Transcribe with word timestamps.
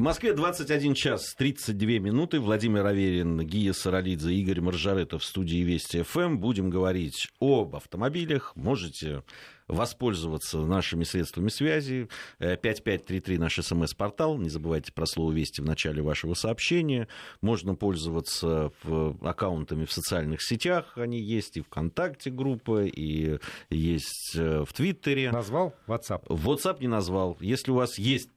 В 0.00 0.02
Москве 0.02 0.32
21 0.32 0.94
час 0.94 1.34
32 1.34 1.98
минуты. 1.98 2.40
Владимир 2.40 2.86
Аверин, 2.86 3.38
Гия 3.42 3.74
Саралидзе, 3.74 4.32
Игорь 4.32 4.62
Маржаретов 4.62 5.20
в 5.20 5.26
студии 5.26 5.58
Вести 5.58 6.00
ФМ. 6.00 6.38
Будем 6.38 6.70
говорить 6.70 7.28
об 7.38 7.76
автомобилях. 7.76 8.56
Можете 8.56 9.24
воспользоваться 9.68 10.56
нашими 10.60 11.04
средствами 11.04 11.50
связи. 11.50 12.08
5533 12.38 13.36
наш 13.36 13.56
смс-портал. 13.56 14.38
Не 14.38 14.48
забывайте 14.48 14.90
про 14.90 15.04
слово 15.04 15.32
«Вести» 15.32 15.60
в 15.60 15.66
начале 15.66 16.00
вашего 16.00 16.32
сообщения. 16.32 17.06
Можно 17.42 17.74
пользоваться 17.74 18.72
аккаунтами 19.20 19.84
в 19.84 19.92
социальных 19.92 20.40
сетях. 20.40 20.96
Они 20.96 21.20
есть 21.20 21.58
и 21.58 21.60
ВКонтакте 21.60 22.30
группа, 22.30 22.84
и 22.86 23.38
есть 23.68 24.34
э, 24.34 24.64
в 24.66 24.72
Твиттере. 24.72 25.30
Назвал 25.30 25.74
WhatsApp? 25.86 26.26
WhatsApp 26.26 26.78
не 26.80 26.88
назвал. 26.88 27.36
Если 27.40 27.70
у 27.70 27.74
вас 27.74 27.98
есть 27.98 28.30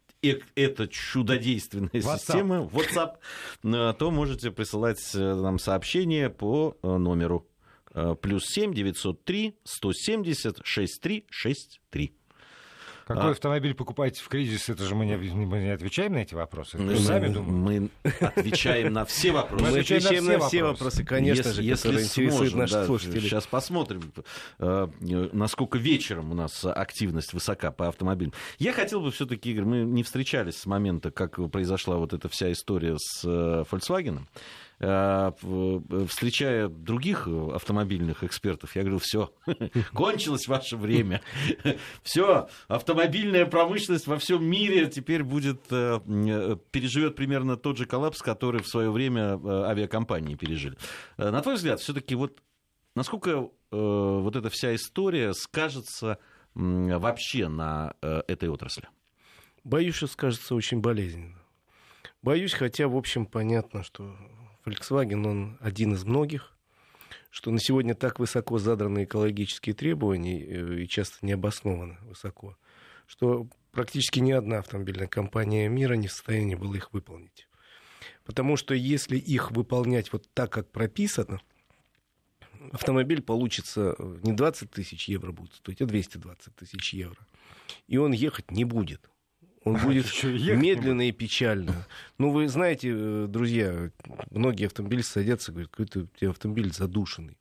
эта 0.55 0.87
чудодейственная 0.87 1.89
WhatsApp. 1.91 2.17
система 2.17 2.69
WhatsApp, 2.73 3.17
э, 3.63 3.93
то 3.97 4.11
можете 4.11 4.51
присылать 4.51 4.99
э, 5.13 5.19
нам 5.19 5.59
сообщение 5.59 6.29
по 6.29 6.77
э, 6.81 6.97
номеру 6.97 7.47
плюс 8.21 8.45
7 8.47 8.73
903 8.73 9.55
170 9.63 10.61
6363. 10.63 12.15
Какой 13.05 13.29
а... 13.29 13.31
автомобиль 13.31 13.73
покупаете 13.73 14.21
в 14.21 14.27
кризис? 14.29 14.69
Это 14.69 14.83
же 14.85 14.95
мы 14.95 15.05
не, 15.05 15.17
мы 15.17 15.59
не 15.59 15.69
отвечаем 15.69 16.13
на 16.13 16.19
эти 16.19 16.35
вопросы. 16.35 16.77
Мы, 16.77 16.95
сами 16.97 17.27
мы 17.37 17.89
отвечаем 18.19 18.93
на 18.93 19.05
все 19.05 19.31
вопросы. 19.31 19.63
Мы 19.63 19.69
отвечаем 19.69 20.25
на 20.25 20.39
все 20.39 20.63
вопросы, 20.63 21.03
конечно 21.03 21.51
же, 21.51 21.75
которые 21.75 22.03
интересуют 22.03 22.55
наших 22.55 22.85
слушателей. 22.85 23.21
Сейчас 23.21 23.45
посмотрим, 23.45 24.13
э, 24.59 24.87
насколько 25.33 25.77
вечером 25.77 26.31
у 26.31 26.35
нас 26.35 26.63
активность 26.63 27.33
высока 27.33 27.71
по 27.71 27.87
автомобилям. 27.87 28.33
Я 28.57 28.73
хотел 28.73 29.01
бы 29.01 29.11
все-таки, 29.11 29.51
Игорь, 29.51 29.65
мы 29.65 29.77
не 29.83 30.03
встречались 30.03 30.57
с 30.57 30.65
момента, 30.65 31.11
как 31.11 31.39
произошла 31.51 31.97
вот 31.97 32.13
эта 32.13 32.29
вся 32.29 32.51
история 32.51 32.95
с 32.97 33.23
э, 33.25 33.63
Volkswagen. 33.69 34.27
Э, 34.85 35.31
встречая 36.09 36.67
других 36.67 37.25
автомобильных 37.27 38.25
экспертов, 38.25 38.75
я 38.75 38.81
говорю, 38.81 38.99
все, 38.99 39.33
кончилось 39.93 40.49
ваше 40.49 40.75
время. 40.75 41.21
Все, 42.03 42.49
автомобильная 42.67 43.45
промышленность 43.45 44.07
во 44.07 44.17
всем 44.17 44.43
мире 44.43 44.87
теперь 44.87 45.23
будет, 45.23 45.61
э, 45.71 46.01
э, 46.05 46.57
переживет 46.71 47.15
примерно 47.15 47.55
тот 47.55 47.77
же 47.77 47.85
коллапс, 47.85 48.21
который 48.21 48.61
в 48.61 48.67
свое 48.67 48.91
время 48.91 49.39
авиакомпании 49.45 50.35
пережили. 50.35 50.75
На 51.17 51.41
твой 51.41 51.55
взгляд, 51.55 51.79
все-таки 51.79 52.15
вот 52.15 52.41
насколько 52.95 53.49
вот 53.71 54.35
эта 54.35 54.49
вся 54.49 54.75
история 54.75 55.33
скажется 55.33 56.17
вообще 56.55 57.47
на 57.47 57.95
этой 58.01 58.49
отрасли? 58.49 58.89
Боюсь, 59.63 59.95
что 59.95 60.07
скажется 60.07 60.55
очень 60.55 60.81
болезненно. 60.81 61.41
Боюсь, 62.21 62.53
хотя, 62.53 62.87
в 62.87 62.97
общем, 62.97 63.25
понятно, 63.25 63.83
что 63.83 64.15
Volkswagen, 64.65 65.27
он 65.27 65.57
один 65.61 65.93
из 65.93 66.03
многих, 66.05 66.53
что 67.29 67.51
на 67.51 67.59
сегодня 67.59 67.95
так 67.95 68.19
высоко 68.19 68.59
задраны 68.59 69.03
экологические 69.03 69.75
требования 69.75 70.43
э, 70.43 70.81
и 70.81 70.87
часто 70.87 71.25
необоснованно 71.25 71.97
высоко, 72.03 72.57
что 73.05 73.47
практически 73.71 74.19
ни 74.19 74.31
одна 74.31 74.59
автомобильная 74.59 75.07
компания 75.07 75.67
мира 75.67 75.95
не 75.95 76.07
в 76.07 76.11
состоянии 76.11 76.55
была 76.55 76.77
их 76.77 76.93
выполнить. 76.93 77.47
Потому 78.23 78.55
что 78.55 78.73
если 78.73 79.17
их 79.17 79.51
выполнять 79.51 80.13
вот 80.13 80.29
так, 80.33 80.51
как 80.51 80.71
прописано, 80.71 81.41
автомобиль 82.71 83.21
получится 83.21 83.95
э, 83.97 84.19
не 84.23 84.33
20 84.33 84.71
тысяч 84.71 85.09
евро 85.09 85.31
будет 85.31 85.53
стоить, 85.53 85.81
а 85.81 85.85
220 85.85 86.55
тысяч 86.55 86.93
евро. 86.93 87.27
И 87.87 87.97
он 87.97 88.11
ехать 88.11 88.51
не 88.51 88.63
будет 88.63 89.09
он 89.63 89.77
будет 89.83 90.05
медленно 90.23 91.07
и 91.07 91.11
печально. 91.11 91.87
Ну, 92.17 92.31
вы 92.31 92.47
знаете, 92.47 92.89
э, 92.93 93.27
друзья, 93.29 93.91
многие 94.31 94.67
автомобилисты 94.67 95.13
садятся 95.13 95.51
и 95.51 95.53
говорят, 95.53 95.71
какой-то 95.71 96.07
автомобиль 96.29 96.71
задушенный. 96.73 97.37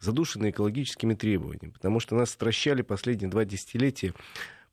Задушенный 0.00 0.50
экологическими 0.50 1.14
требованиями, 1.14 1.70
потому 1.70 2.00
что 2.00 2.16
нас 2.16 2.30
стращали 2.30 2.82
последние 2.82 3.30
два 3.30 3.44
десятилетия 3.44 4.12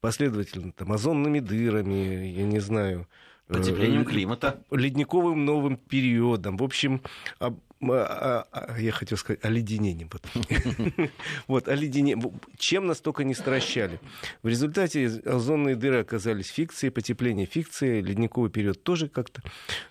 последовательно 0.02 0.74
там, 0.74 0.92
озонными 0.92 1.40
дырами, 1.40 2.28
я 2.28 2.44
не 2.44 2.60
знаю, 2.60 3.08
Потеплением 3.48 4.04
э, 4.04 4.06
климата. 4.06 4.64
Ледниковым 4.72 5.46
новым 5.46 5.78
периодом. 5.78 6.58
В 6.58 6.64
общем, 6.64 7.02
а, 7.40 7.48
а, 7.48 7.54
я 7.88 8.92
хотел 8.92 9.18
сказать, 9.18 9.44
оледенением 9.44 10.10
вот, 11.48 11.68
оледенение. 11.68 12.32
Чем 12.58 12.88
нас 12.88 13.02
только 13.02 13.24
не 13.24 13.34
стращали. 13.34 14.00
В 14.42 14.48
результате 14.48 15.08
озонные 15.26 15.76
дыры 15.76 16.00
оказались 16.00 16.48
фикцией, 16.48 16.92
потепление 16.92 17.46
фикции, 17.46 18.02
ледниковый 18.02 18.50
период 18.50 18.84
тоже 18.84 19.10
как-то. 19.10 19.42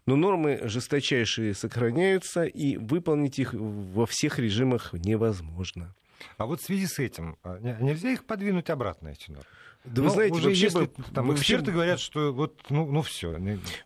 Но 0.06 0.16
нормы 0.16 0.60
жесточайшие 0.64 1.54
сохраняются, 1.54 2.44
и 2.44 2.76
выполнить 2.76 3.38
их 3.38 3.54
во 3.54 4.06
всех 4.06 4.38
режимах 4.38 4.92
невозможно. 4.92 5.94
А 6.36 6.46
вот 6.46 6.60
в 6.60 6.64
связи 6.64 6.86
с 6.86 6.98
этим, 6.98 7.36
а, 7.42 7.58
нельзя 7.58 8.10
их 8.10 8.24
подвинуть 8.24 8.70
обратно, 8.70 9.08
эти 9.08 9.30
нормы? 9.30 9.44
Да 9.84 10.02
вы 10.02 10.08
ну, 10.08 10.14
знаете, 10.14 10.34
уже 10.34 10.48
вообще 10.48 10.64
если, 10.64 10.90
там 11.12 11.26
вообще, 11.26 11.42
эксперты 11.42 11.72
говорят, 11.72 11.98
что 11.98 12.32
вот, 12.32 12.60
ну, 12.70 12.86
ну 12.86 13.02
все. 13.02 13.36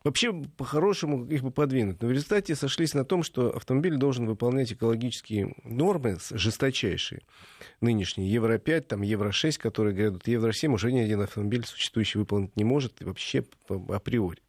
Вообще, 0.05 0.33
по-хорошему, 0.57 1.25
их 1.27 1.43
бы 1.43 1.51
подвинуть. 1.51 2.03
Но 2.03 2.09
в 2.09 2.13
результате 2.13 2.55
сошлись 2.55 2.93
на 2.93 3.05
том, 3.05 3.23
что 3.23 3.57
автомобиль 3.57 3.97
должен 3.97 4.27
выполнять 4.27 4.73
экологические 4.73 5.55
нормы 5.65 6.19
жесточайшие. 6.31 7.23
Нынешние 7.81 8.31
Евро-5, 8.31 8.81
там 8.83 9.03
Евро-6, 9.03 9.59
которые 9.59 9.95
говорят, 9.95 10.29
Евро-7 10.29 10.73
уже 10.75 10.93
ни 10.93 10.99
один 10.99 11.23
автомобиль 11.23 11.65
существующий 11.65 12.19
выполнить 12.19 12.55
не 12.57 12.65
может 12.65 13.01
вообще 13.01 13.45
априори. 13.89 14.41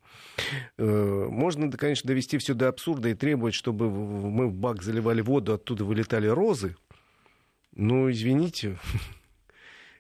Э, 0.78 1.28
можно, 1.30 1.72
конечно, 1.72 2.08
довести 2.08 2.38
все 2.38 2.54
до 2.54 2.68
абсурда 2.68 3.10
и 3.10 3.14
требовать, 3.14 3.54
чтобы 3.54 3.90
мы 3.90 4.48
в 4.48 4.54
бак 4.54 4.84
заливали 4.84 5.22
воду, 5.22 5.54
оттуда 5.54 5.86
вылетали 5.86 6.28
розы. 6.28 6.76
Ну, 7.74 8.10
извините, 8.12 8.78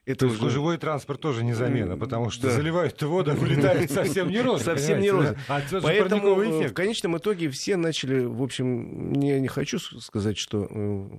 это 0.07 0.27
уже... 0.27 0.49
живой 0.49 0.77
транспорт 0.77 1.19
тоже 1.19 1.43
не 1.43 1.53
замена, 1.53 1.97
потому 1.97 2.29
что 2.29 2.47
да. 2.47 2.53
заливают 2.53 3.01
воду, 3.03 3.33
вылетает 3.33 3.91
совсем 3.91 4.29
не 4.29 4.39
роза. 4.39 4.63
Совсем 4.63 5.01
не 5.01 5.11
роза. 5.11 5.37
А 5.49 5.61
Поэтому 5.81 6.41
э, 6.41 6.69
в 6.69 6.73
конечном 6.73 7.17
итоге 7.17 7.49
все 7.49 7.75
начали, 7.75 8.23
в 8.23 8.41
общем, 8.41 9.11
я 9.19 9.37
не 9.41 9.49
хочу 9.49 9.79
сказать, 9.79 10.37
что 10.37 10.65
э, 10.69 11.09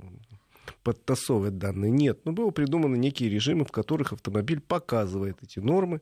подтасовывать 0.83 1.59
данные. 1.59 1.91
Нет, 1.91 2.21
но 2.25 2.33
было 2.33 2.51
придуманы 2.51 2.97
некие 2.97 3.29
режимы, 3.29 3.67
в 3.67 3.73
которых 3.73 4.15
автомобиль 4.15 4.61
показывает 4.61 5.37
эти 5.43 5.59
нормы. 5.59 6.01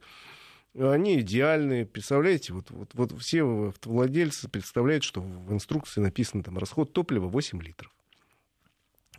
Они 0.79 1.19
идеальные. 1.21 1.87
Представляете, 1.87 2.53
вот, 2.53 2.71
вот, 2.71 2.91
вот 2.95 3.21
все 3.21 3.71
автовладельцы 3.71 4.49
представляют, 4.49 5.03
что 5.03 5.21
в 5.21 5.53
инструкции 5.53 6.01
написано 6.01 6.45
там 6.45 6.57
расход 6.57 6.93
топлива 6.93 7.27
8 7.27 7.61
литров. 7.61 7.91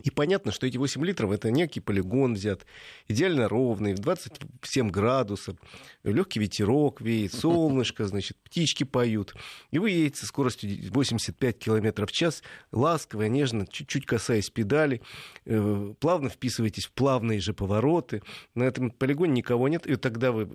И 0.00 0.10
понятно, 0.10 0.52
что 0.52 0.66
эти 0.66 0.76
8 0.76 1.04
литров 1.04 1.32
это 1.32 1.50
некий 1.50 1.80
полигон 1.80 2.34
взят, 2.34 2.66
идеально 3.08 3.48
ровный, 3.48 3.94
в 3.94 3.98
27 3.98 4.90
градусов, 4.90 5.56
легкий 6.04 6.40
ветерок 6.40 7.00
веет, 7.00 7.32
солнышко, 7.34 8.06
значит, 8.06 8.36
птички 8.38 8.84
поют. 8.84 9.34
И 9.70 9.78
вы 9.78 9.90
едете 9.90 10.20
со 10.20 10.26
скоростью 10.26 10.70
85 10.90 11.58
километров 11.58 12.10
в 12.10 12.12
час, 12.12 12.42
ласково, 12.72 13.24
нежно, 13.24 13.66
чуть-чуть 13.66 14.06
касаясь 14.06 14.50
педали, 14.50 15.02
э, 15.44 15.94
плавно 16.00 16.28
вписываетесь 16.28 16.86
в 16.86 16.92
плавные 16.92 17.40
же 17.40 17.52
повороты. 17.52 18.22
На 18.54 18.64
этом 18.64 18.90
полигоне 18.90 19.32
никого 19.32 19.68
нет, 19.68 19.86
и 19.86 19.96
тогда 19.96 20.32
вы, 20.32 20.48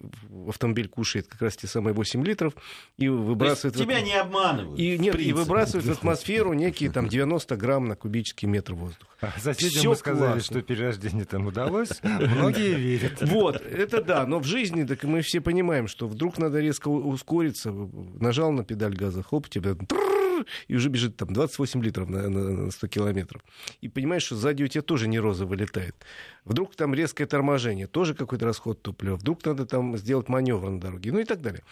автомобиль 0.47 0.87
кушает 0.87 1.27
как 1.27 1.41
раз 1.41 1.55
те 1.57 1.67
самые 1.67 1.93
8 1.93 2.23
литров 2.25 2.53
и 2.97 3.07
выбрасывает... 3.07 3.75
тебя 3.75 3.99
в... 3.99 4.03
не 4.03 4.15
обманывают. 4.15 4.79
И, 4.79 4.97
нет, 4.97 5.19
и 5.19 5.33
выбрасывает 5.33 5.85
в 5.85 5.91
атмосферу 5.91 6.53
некие 6.53 6.89
там 6.91 7.07
90 7.07 7.55
грамм 7.57 7.85
на 7.85 7.95
кубический 7.95 8.47
метр 8.47 8.73
воздуха. 8.73 9.32
Соседям 9.37 9.89
мы 9.89 9.95
сказали, 9.95 10.33
классно. 10.33 10.41
что 10.41 10.61
перерождение 10.61 11.25
там 11.25 11.47
удалось. 11.47 12.01
Многие 12.03 12.75
верят. 12.75 13.21
Вот, 13.21 13.61
это 13.61 14.03
да. 14.03 14.25
Но 14.25 14.39
в 14.39 14.45
жизни 14.45 14.83
так 14.83 15.03
мы 15.03 15.21
все 15.21 15.41
понимаем, 15.41 15.87
что 15.87 16.07
вдруг 16.07 16.37
надо 16.37 16.59
резко 16.59 16.87
ускориться. 16.87 17.71
Нажал 17.71 18.51
на 18.51 18.63
педаль 18.63 18.95
газа, 18.95 19.23
хлоп, 19.23 19.49
тебя 19.49 19.75
и 20.67 20.75
уже 20.75 20.89
бежит 20.89 21.17
там 21.17 21.33
28 21.33 21.83
литров 21.83 22.09
на, 22.09 22.29
на 22.29 22.71
100 22.71 22.87
километров. 22.87 23.43
И 23.81 23.89
понимаешь, 23.89 24.23
что 24.23 24.35
сзади 24.35 24.63
у 24.63 24.67
тебя 24.67 24.81
тоже 24.81 25.07
не 25.07 25.19
роза 25.19 25.45
вылетает. 25.45 25.95
Вдруг 26.45 26.75
там 26.75 26.93
резкое 26.93 27.25
торможение, 27.25 27.87
тоже 27.87 28.13
какой-то 28.13 28.45
расход 28.45 28.81
топлива. 28.81 29.15
Вдруг 29.15 29.45
надо 29.45 29.65
там 29.65 29.97
сделать 29.97 30.29
маневр 30.29 30.69
на 30.69 30.79
дороге, 30.79 31.11
ну 31.11 31.19
и 31.19 31.25
так 31.25 31.41
далее. 31.41 31.63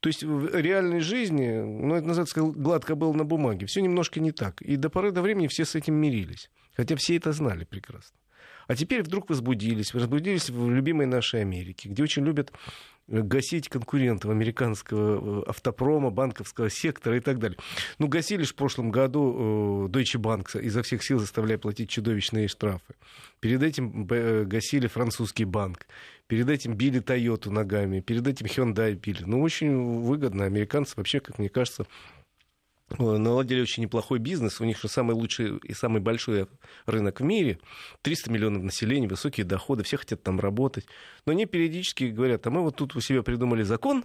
То 0.00 0.08
есть 0.08 0.24
в 0.24 0.54
реальной 0.54 1.00
жизни, 1.00 1.60
ну 1.60 1.94
это 1.94 2.06
называется 2.06 2.40
гладко 2.40 2.94
было 2.94 3.12
на 3.12 3.24
бумаге, 3.24 3.66
все 3.66 3.80
немножко 3.80 4.20
не 4.20 4.32
так. 4.32 4.60
И 4.62 4.76
до 4.76 4.90
поры 4.90 5.12
до 5.12 5.22
времени 5.22 5.46
все 5.46 5.64
с 5.64 5.74
этим 5.74 5.94
мирились. 5.94 6.50
Хотя 6.78 6.94
все 6.96 7.16
это 7.16 7.32
знали 7.32 7.64
прекрасно. 7.64 8.16
А 8.68 8.76
теперь 8.76 9.02
вдруг 9.02 9.30
возбудились, 9.30 9.92
возбудились 9.92 10.48
в 10.48 10.70
любимой 10.70 11.06
нашей 11.06 11.40
Америке, 11.40 11.88
где 11.88 12.02
очень 12.04 12.24
любят 12.24 12.52
гасить 13.08 13.68
конкурентов 13.68 14.30
американского 14.30 15.40
э, 15.40 15.44
автопрома, 15.48 16.10
банковского 16.10 16.70
сектора 16.70 17.16
и 17.16 17.20
так 17.20 17.38
далее. 17.38 17.58
Ну, 17.98 18.06
гасили 18.06 18.42
же 18.42 18.50
в 18.50 18.54
прошлом 18.54 18.90
году 18.90 19.86
э, 19.86 19.88
Deutsche 19.88 20.20
Bank, 20.20 20.60
изо 20.60 20.82
всех 20.82 21.02
сил 21.02 21.18
заставляя 21.18 21.58
платить 21.58 21.88
чудовищные 21.88 22.48
штрафы. 22.48 22.94
Перед 23.40 23.62
этим 23.62 24.06
э, 24.10 24.44
гасили 24.44 24.86
французский 24.86 25.46
банк. 25.46 25.86
Перед 26.26 26.50
этим 26.50 26.74
били 26.74 27.00
Тойоту 27.00 27.50
ногами. 27.50 28.00
Перед 28.00 28.26
этим 28.26 28.46
Hyundai 28.46 28.92
били. 28.94 29.24
Ну, 29.24 29.40
очень 29.40 30.02
выгодно. 30.02 30.44
Американцы 30.44 30.92
вообще, 30.96 31.20
как 31.20 31.38
мне 31.38 31.48
кажется, 31.48 31.86
наладили 32.98 33.60
очень 33.60 33.82
неплохой 33.82 34.18
бизнес. 34.18 34.60
У 34.60 34.64
них 34.64 34.80
же 34.80 34.88
самый 34.88 35.14
лучший 35.14 35.58
и 35.58 35.74
самый 35.74 36.00
большой 36.00 36.46
рынок 36.86 37.20
в 37.20 37.24
мире. 37.24 37.58
300 38.02 38.30
миллионов 38.30 38.62
населения, 38.62 39.08
высокие 39.08 39.44
доходы, 39.44 39.82
все 39.84 39.96
хотят 39.96 40.22
там 40.22 40.40
работать. 40.40 40.86
Но 41.26 41.32
они 41.32 41.46
периодически 41.46 42.04
говорят, 42.04 42.46
а 42.46 42.50
мы 42.50 42.62
вот 42.62 42.76
тут 42.76 42.96
у 42.96 43.00
себя 43.00 43.22
придумали 43.22 43.62
закон, 43.62 44.04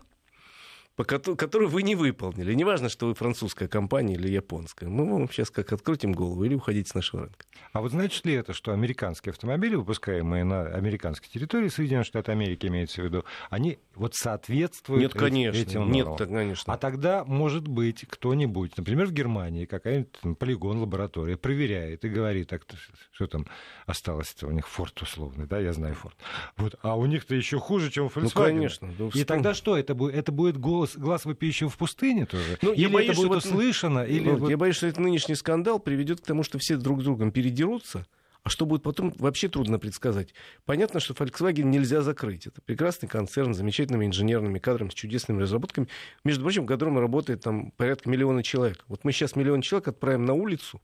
которую 0.95 1.69
вы 1.69 1.83
не 1.83 1.95
выполнили. 1.95 2.53
Неважно, 2.53 2.89
что 2.89 3.07
вы 3.07 3.15
французская 3.15 3.67
компания 3.67 4.13
или 4.13 4.29
японская. 4.29 4.89
Мы 4.89 5.09
вам 5.09 5.29
сейчас 5.29 5.49
как 5.49 5.73
открутим 5.73 6.13
голову 6.13 6.43
или 6.43 6.53
уходите 6.53 6.89
с 6.89 6.93
нашего 6.93 7.23
рынка. 7.23 7.45
А 7.71 7.81
вот 7.81 7.91
значит 7.91 8.25
ли 8.25 8.33
это, 8.33 8.53
что 8.53 8.73
американские 8.73 9.31
автомобили, 9.31 9.75
выпускаемые 9.75 10.43
на 10.43 10.67
американской 10.67 11.29
территории, 11.29 11.69
Соединенных 11.69 12.05
Штатов 12.05 12.33
Америки 12.33 12.67
имеется 12.67 13.01
в 13.01 13.05
виду, 13.05 13.25
они 13.49 13.79
вот 13.95 14.13
соответствуют 14.15 15.01
нет, 15.01 15.13
конечно, 15.13 15.59
этим 15.59 15.91
Нет, 15.91 16.07
конечно. 16.17 16.73
А 16.73 16.77
тогда, 16.77 17.23
может 17.25 17.67
быть, 17.67 18.05
кто-нибудь, 18.07 18.77
например, 18.77 19.07
в 19.07 19.11
Германии, 19.11 19.65
какая-нибудь 19.65 20.37
полигон, 20.37 20.79
лаборатория, 20.79 21.37
проверяет 21.37 22.05
и 22.05 22.09
говорит, 22.09 22.49
так, 22.49 22.63
что 23.11 23.27
там 23.27 23.47
осталось 23.85 24.35
у 24.43 24.51
них 24.51 24.67
форт 24.67 25.01
условный, 25.01 25.47
да, 25.47 25.59
я 25.59 25.73
знаю 25.73 25.95
форт. 25.95 26.17
Вот, 26.57 26.75
а 26.81 26.95
у 26.95 27.05
них-то 27.05 27.35
еще 27.35 27.59
хуже, 27.59 27.89
чем 27.89 28.05
у 28.05 28.07
Volkswagen. 28.09 28.21
Ну, 28.23 28.29
конечно. 28.29 28.93
Да, 28.97 29.09
и 29.13 29.23
тогда 29.23 29.53
что, 29.53 29.77
это 29.77 29.95
будет, 29.95 30.15
это 30.15 30.31
будет 30.31 30.57
голос, 30.57 30.82
глаз 30.95 31.25
вопиющего 31.25 31.69
в 31.69 31.77
пустыне 31.77 32.25
тоже? 32.25 32.57
Ну, 32.61 32.73
или 32.73 32.81
я 32.81 32.89
боюсь, 32.89 33.09
это 33.11 33.17
будет 33.17 33.29
вот, 33.29 33.45
услышано? 33.45 33.99
Или 33.99 34.29
ну, 34.29 34.37
вот... 34.37 34.49
Я 34.49 34.57
боюсь, 34.57 34.75
что 34.75 34.87
этот 34.87 34.99
нынешний 34.99 35.35
скандал 35.35 35.79
приведет 35.79 36.21
к 36.21 36.25
тому, 36.25 36.43
что 36.43 36.57
все 36.59 36.77
друг 36.77 37.01
с 37.01 37.03
другом 37.03 37.31
передерутся, 37.31 38.05
а 38.43 38.49
что 38.49 38.65
будет 38.65 38.83
потом, 38.83 39.13
вообще 39.17 39.47
трудно 39.47 39.79
предсказать. 39.79 40.33
Понятно, 40.65 40.99
что 40.99 41.13
Volkswagen 41.13 41.63
нельзя 41.63 42.01
закрыть. 42.01 42.47
Это 42.47 42.61
прекрасный 42.61 43.07
концерн 43.07 43.53
с 43.53 43.57
замечательными 43.57 44.05
инженерными 44.05 44.59
кадрами, 44.59 44.89
с 44.89 44.93
чудесными 44.93 45.41
разработками, 45.41 45.87
между 46.23 46.43
прочим, 46.43 46.63
в 46.63 46.67
котором 46.67 46.99
работает 46.99 47.41
там 47.41 47.71
порядка 47.71 48.09
миллиона 48.09 48.43
человек. 48.43 48.83
Вот 48.87 49.05
мы 49.05 49.11
сейчас 49.11 49.35
миллион 49.35 49.61
человек 49.61 49.87
отправим 49.87 50.25
на 50.25 50.33
улицу, 50.33 50.81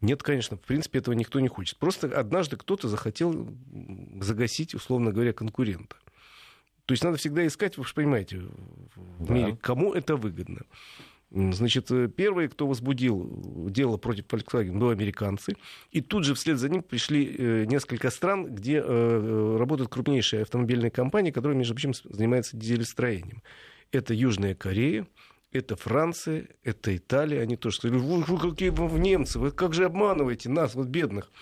нет, 0.00 0.22
конечно, 0.22 0.56
в 0.56 0.60
принципе, 0.60 0.98
этого 0.98 1.14
никто 1.14 1.40
не 1.40 1.48
хочет. 1.48 1.78
Просто 1.78 2.08
однажды 2.18 2.56
кто-то 2.56 2.88
захотел 2.88 3.48
загасить, 4.20 4.74
условно 4.74 5.10
говоря, 5.12 5.32
конкурента. 5.32 5.96
То 6.86 6.92
есть 6.92 7.04
надо 7.04 7.18
всегда 7.18 7.46
искать, 7.46 7.76
вы 7.76 7.84
же 7.84 7.94
понимаете, 7.94 8.42
в 8.94 9.30
мире, 9.30 9.58
кому 9.60 9.92
это 9.92 10.16
выгодно. 10.16 10.62
Значит, 11.32 11.90
э, 11.90 12.08
первые, 12.08 12.48
кто 12.48 12.68
возбудил 12.68 13.68
дело 13.68 13.96
против 13.96 14.26
Volkswagen, 14.26 14.78
были 14.78 14.92
американцы. 14.92 15.56
И 15.90 16.00
тут 16.00 16.24
же 16.24 16.34
вслед 16.34 16.58
за 16.58 16.68
ним 16.68 16.82
пришли 16.82 17.34
э, 17.36 17.64
несколько 17.64 18.10
стран, 18.10 18.54
где 18.54 18.80
э, 18.80 19.56
работают 19.58 19.90
крупнейшие 19.90 20.42
автомобильные 20.42 20.92
компании, 20.92 21.32
которые, 21.32 21.58
между 21.58 21.74
прочим, 21.74 21.94
занимаются 21.94 22.56
дизелестроением. 22.56 23.42
Это 23.90 24.14
Южная 24.14 24.54
Корея, 24.54 25.08
это 25.50 25.74
Франция, 25.74 26.48
это 26.62 26.96
Италия. 26.96 27.40
Они 27.42 27.56
тоже 27.56 27.76
сказали, 27.78 27.98
вы, 27.98 28.22
вы 28.22 28.50
какие 28.50 28.68
вы 28.68 28.98
немцы, 29.00 29.40
вы 29.40 29.50
как 29.50 29.74
же 29.74 29.84
обманываете 29.84 30.48
нас, 30.48 30.76
вот 30.76 30.86
бедных. 30.86 31.32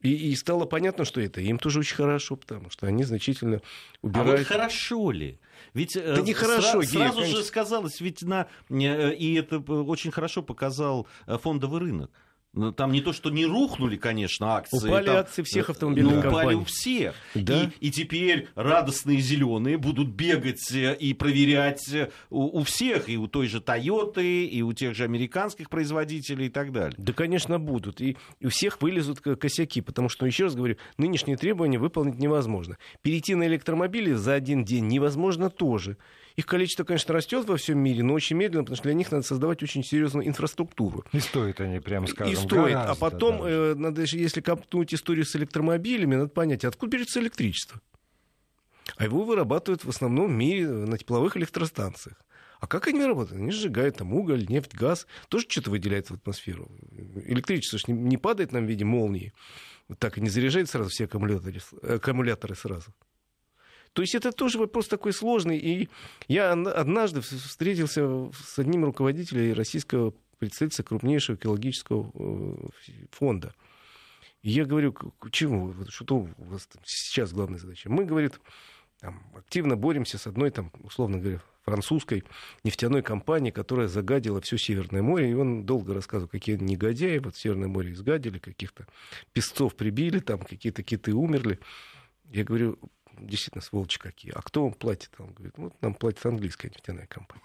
И, 0.00 0.30
и 0.30 0.36
стало 0.36 0.64
понятно, 0.64 1.04
что 1.04 1.20
это 1.20 1.40
им 1.40 1.58
тоже 1.58 1.80
очень 1.80 1.96
хорошо, 1.96 2.36
потому 2.36 2.70
что 2.70 2.86
они 2.86 3.02
значительно 3.02 3.60
убирают... 4.00 4.34
А 4.34 4.38
вот 4.38 4.46
хорошо 4.46 5.10
ли? 5.10 5.40
Ведь 5.74 5.96
э, 5.96 6.14
да 6.16 6.20
нехорошо, 6.22 6.82
сра- 6.82 6.86
сразу 6.86 7.24
же 7.24 7.42
сказалось, 7.42 8.00
ведь 8.00 8.22
на... 8.22 8.46
Э, 8.70 9.12
и 9.12 9.34
это 9.34 9.58
очень 9.58 10.12
хорошо 10.12 10.42
показал 10.42 11.08
э, 11.26 11.36
фондовый 11.36 11.80
рынок 11.80 12.12
ну, 12.58 12.72
там 12.72 12.90
не 12.90 13.00
то, 13.00 13.12
что 13.12 13.30
не 13.30 13.46
рухнули, 13.46 13.96
конечно, 13.96 14.56
акции. 14.56 14.88
Упали 14.88 15.06
там, 15.06 15.16
акции 15.18 15.42
всех 15.42 15.70
автомобильных 15.70 16.16
ну, 16.16 16.22
компаний. 16.22 16.46
Упали 16.46 16.54
у 16.56 16.64
всех. 16.64 17.14
Да? 17.36 17.70
И, 17.80 17.86
и 17.86 17.90
теперь 17.92 18.48
радостные 18.56 19.20
зеленые 19.20 19.78
будут 19.78 20.08
бегать 20.08 20.72
э, 20.72 20.96
и 20.96 21.14
проверять 21.14 21.88
э, 21.92 22.10
у, 22.30 22.58
у 22.58 22.64
всех, 22.64 23.08
и 23.08 23.16
у 23.16 23.28
той 23.28 23.46
же 23.46 23.60
Тойоты, 23.60 24.44
и 24.44 24.60
у 24.62 24.72
тех 24.72 24.96
же 24.96 25.04
американских 25.04 25.70
производителей 25.70 26.46
и 26.46 26.50
так 26.50 26.72
далее. 26.72 26.96
Да, 26.98 27.12
конечно, 27.12 27.60
будут. 27.60 28.00
И, 28.00 28.16
и 28.40 28.46
у 28.46 28.50
всех 28.50 28.82
вылезут 28.82 29.20
косяки, 29.20 29.80
потому 29.80 30.08
что, 30.08 30.26
еще 30.26 30.44
раз 30.44 30.56
говорю, 30.56 30.78
нынешние 30.96 31.36
требования 31.36 31.78
выполнить 31.78 32.18
невозможно. 32.18 32.76
Перейти 33.02 33.36
на 33.36 33.46
электромобили 33.46 34.14
за 34.14 34.34
один 34.34 34.64
день 34.64 34.88
невозможно 34.88 35.48
тоже. 35.48 35.96
Их 36.38 36.46
количество, 36.46 36.84
конечно, 36.84 37.12
растет 37.12 37.48
во 37.48 37.56
всем 37.56 37.80
мире, 37.80 38.04
но 38.04 38.14
очень 38.14 38.36
медленно, 38.36 38.62
потому 38.62 38.76
что 38.76 38.84
для 38.84 38.94
них 38.94 39.10
надо 39.10 39.24
создавать 39.24 39.60
очень 39.64 39.82
серьезную 39.82 40.28
инфраструктуру. 40.28 41.04
И 41.10 41.18
стоит 41.18 41.60
они, 41.60 41.80
прямо 41.80 42.06
скажем, 42.06 42.32
И 42.32 42.36
стоит. 42.36 42.76
А 42.76 42.94
потом, 42.94 43.42
э, 43.42 43.74
надо, 43.74 44.02
если 44.02 44.40
копнуть 44.40 44.94
историю 44.94 45.24
с 45.24 45.34
электромобилями, 45.34 46.14
надо 46.14 46.28
понять, 46.28 46.64
откуда 46.64 46.92
берется 46.92 47.18
электричество. 47.18 47.80
А 48.96 49.02
его 49.02 49.24
вырабатывают 49.24 49.84
в 49.84 49.88
основном 49.88 50.28
в 50.28 50.30
мире 50.30 50.68
на 50.68 50.96
тепловых 50.96 51.36
электростанциях. 51.36 52.16
А 52.60 52.68
как 52.68 52.86
они 52.86 53.04
работают? 53.04 53.42
Они 53.42 53.50
сжигают 53.50 53.96
там 53.96 54.12
уголь, 54.12 54.46
нефть, 54.48 54.74
газ. 54.74 55.08
Тоже 55.28 55.46
что-то 55.48 55.70
выделяют 55.70 56.08
в 56.08 56.14
атмосферу. 56.14 56.70
Электричество 57.26 57.80
же 57.80 57.86
не 57.88 58.16
падает 58.16 58.52
нам 58.52 58.64
в 58.64 58.68
виде 58.68 58.84
молнии. 58.84 59.32
Так 59.98 60.18
и 60.18 60.20
не 60.20 60.28
заряжает 60.28 60.70
сразу 60.70 60.88
все 60.88 61.06
аккумуляторы, 61.06 61.60
аккумуляторы 61.82 62.54
сразу. 62.54 62.94
То 63.92 64.02
есть 64.02 64.14
это 64.14 64.32
тоже 64.32 64.58
вопрос 64.58 64.88
такой 64.88 65.12
сложный. 65.12 65.58
И 65.58 65.88
я 66.28 66.52
однажды 66.52 67.20
встретился 67.20 68.30
с 68.32 68.58
одним 68.58 68.84
руководителем 68.84 69.54
российского 69.54 70.14
представительства 70.38 70.84
крупнейшего 70.84 71.36
экологического 71.36 72.10
э, 72.14 72.68
фонда. 73.10 73.54
И 74.42 74.50
я 74.50 74.64
говорю, 74.64 74.94
чему? 75.32 75.74
Что 75.88 76.16
у 76.16 76.44
вас 76.44 76.68
сейчас 76.84 77.32
главная 77.32 77.58
задача? 77.58 77.90
Мы, 77.90 78.04
говорит, 78.04 78.40
там, 79.00 79.20
активно 79.34 79.76
боремся 79.76 80.16
с 80.18 80.26
одной, 80.26 80.50
там, 80.50 80.72
условно 80.82 81.18
говоря, 81.18 81.40
французской 81.64 82.24
нефтяной 82.64 83.02
компанией, 83.02 83.52
которая 83.52 83.88
загадила 83.88 84.40
все 84.40 84.56
Северное 84.56 85.02
море. 85.02 85.30
И 85.30 85.34
он 85.34 85.64
долго 85.64 85.92
рассказывал, 85.92 86.28
какие 86.28 86.56
негодяи 86.56 87.18
вот 87.18 87.36
Северное 87.36 87.68
море 87.68 87.92
изгадили, 87.92 88.38
каких-то 88.38 88.86
песцов 89.32 89.74
прибили, 89.74 90.20
там 90.20 90.40
какие-то 90.40 90.82
киты 90.82 91.14
умерли. 91.14 91.58
Я 92.30 92.44
говорю, 92.44 92.78
действительно 93.26 93.62
сволочи 93.62 93.98
какие. 93.98 94.32
А 94.32 94.42
кто 94.42 94.64
вам 94.64 94.74
платит? 94.74 95.10
Он 95.18 95.32
говорит, 95.32 95.54
вот 95.56 95.74
нам 95.80 95.94
платит 95.94 96.24
английская 96.26 96.68
нефтяная 96.68 97.06
компания. 97.06 97.42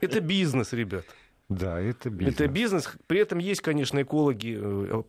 Это 0.00 0.20
бизнес, 0.20 0.72
ребят. 0.72 1.04
Да, 1.48 1.80
это 1.80 2.10
бизнес. 2.10 2.34
Это 2.34 2.48
бизнес. 2.48 2.92
При 3.06 3.20
этом 3.20 3.38
есть, 3.38 3.62
конечно, 3.62 4.02
экологи, 4.02 4.58
э, 4.60 5.02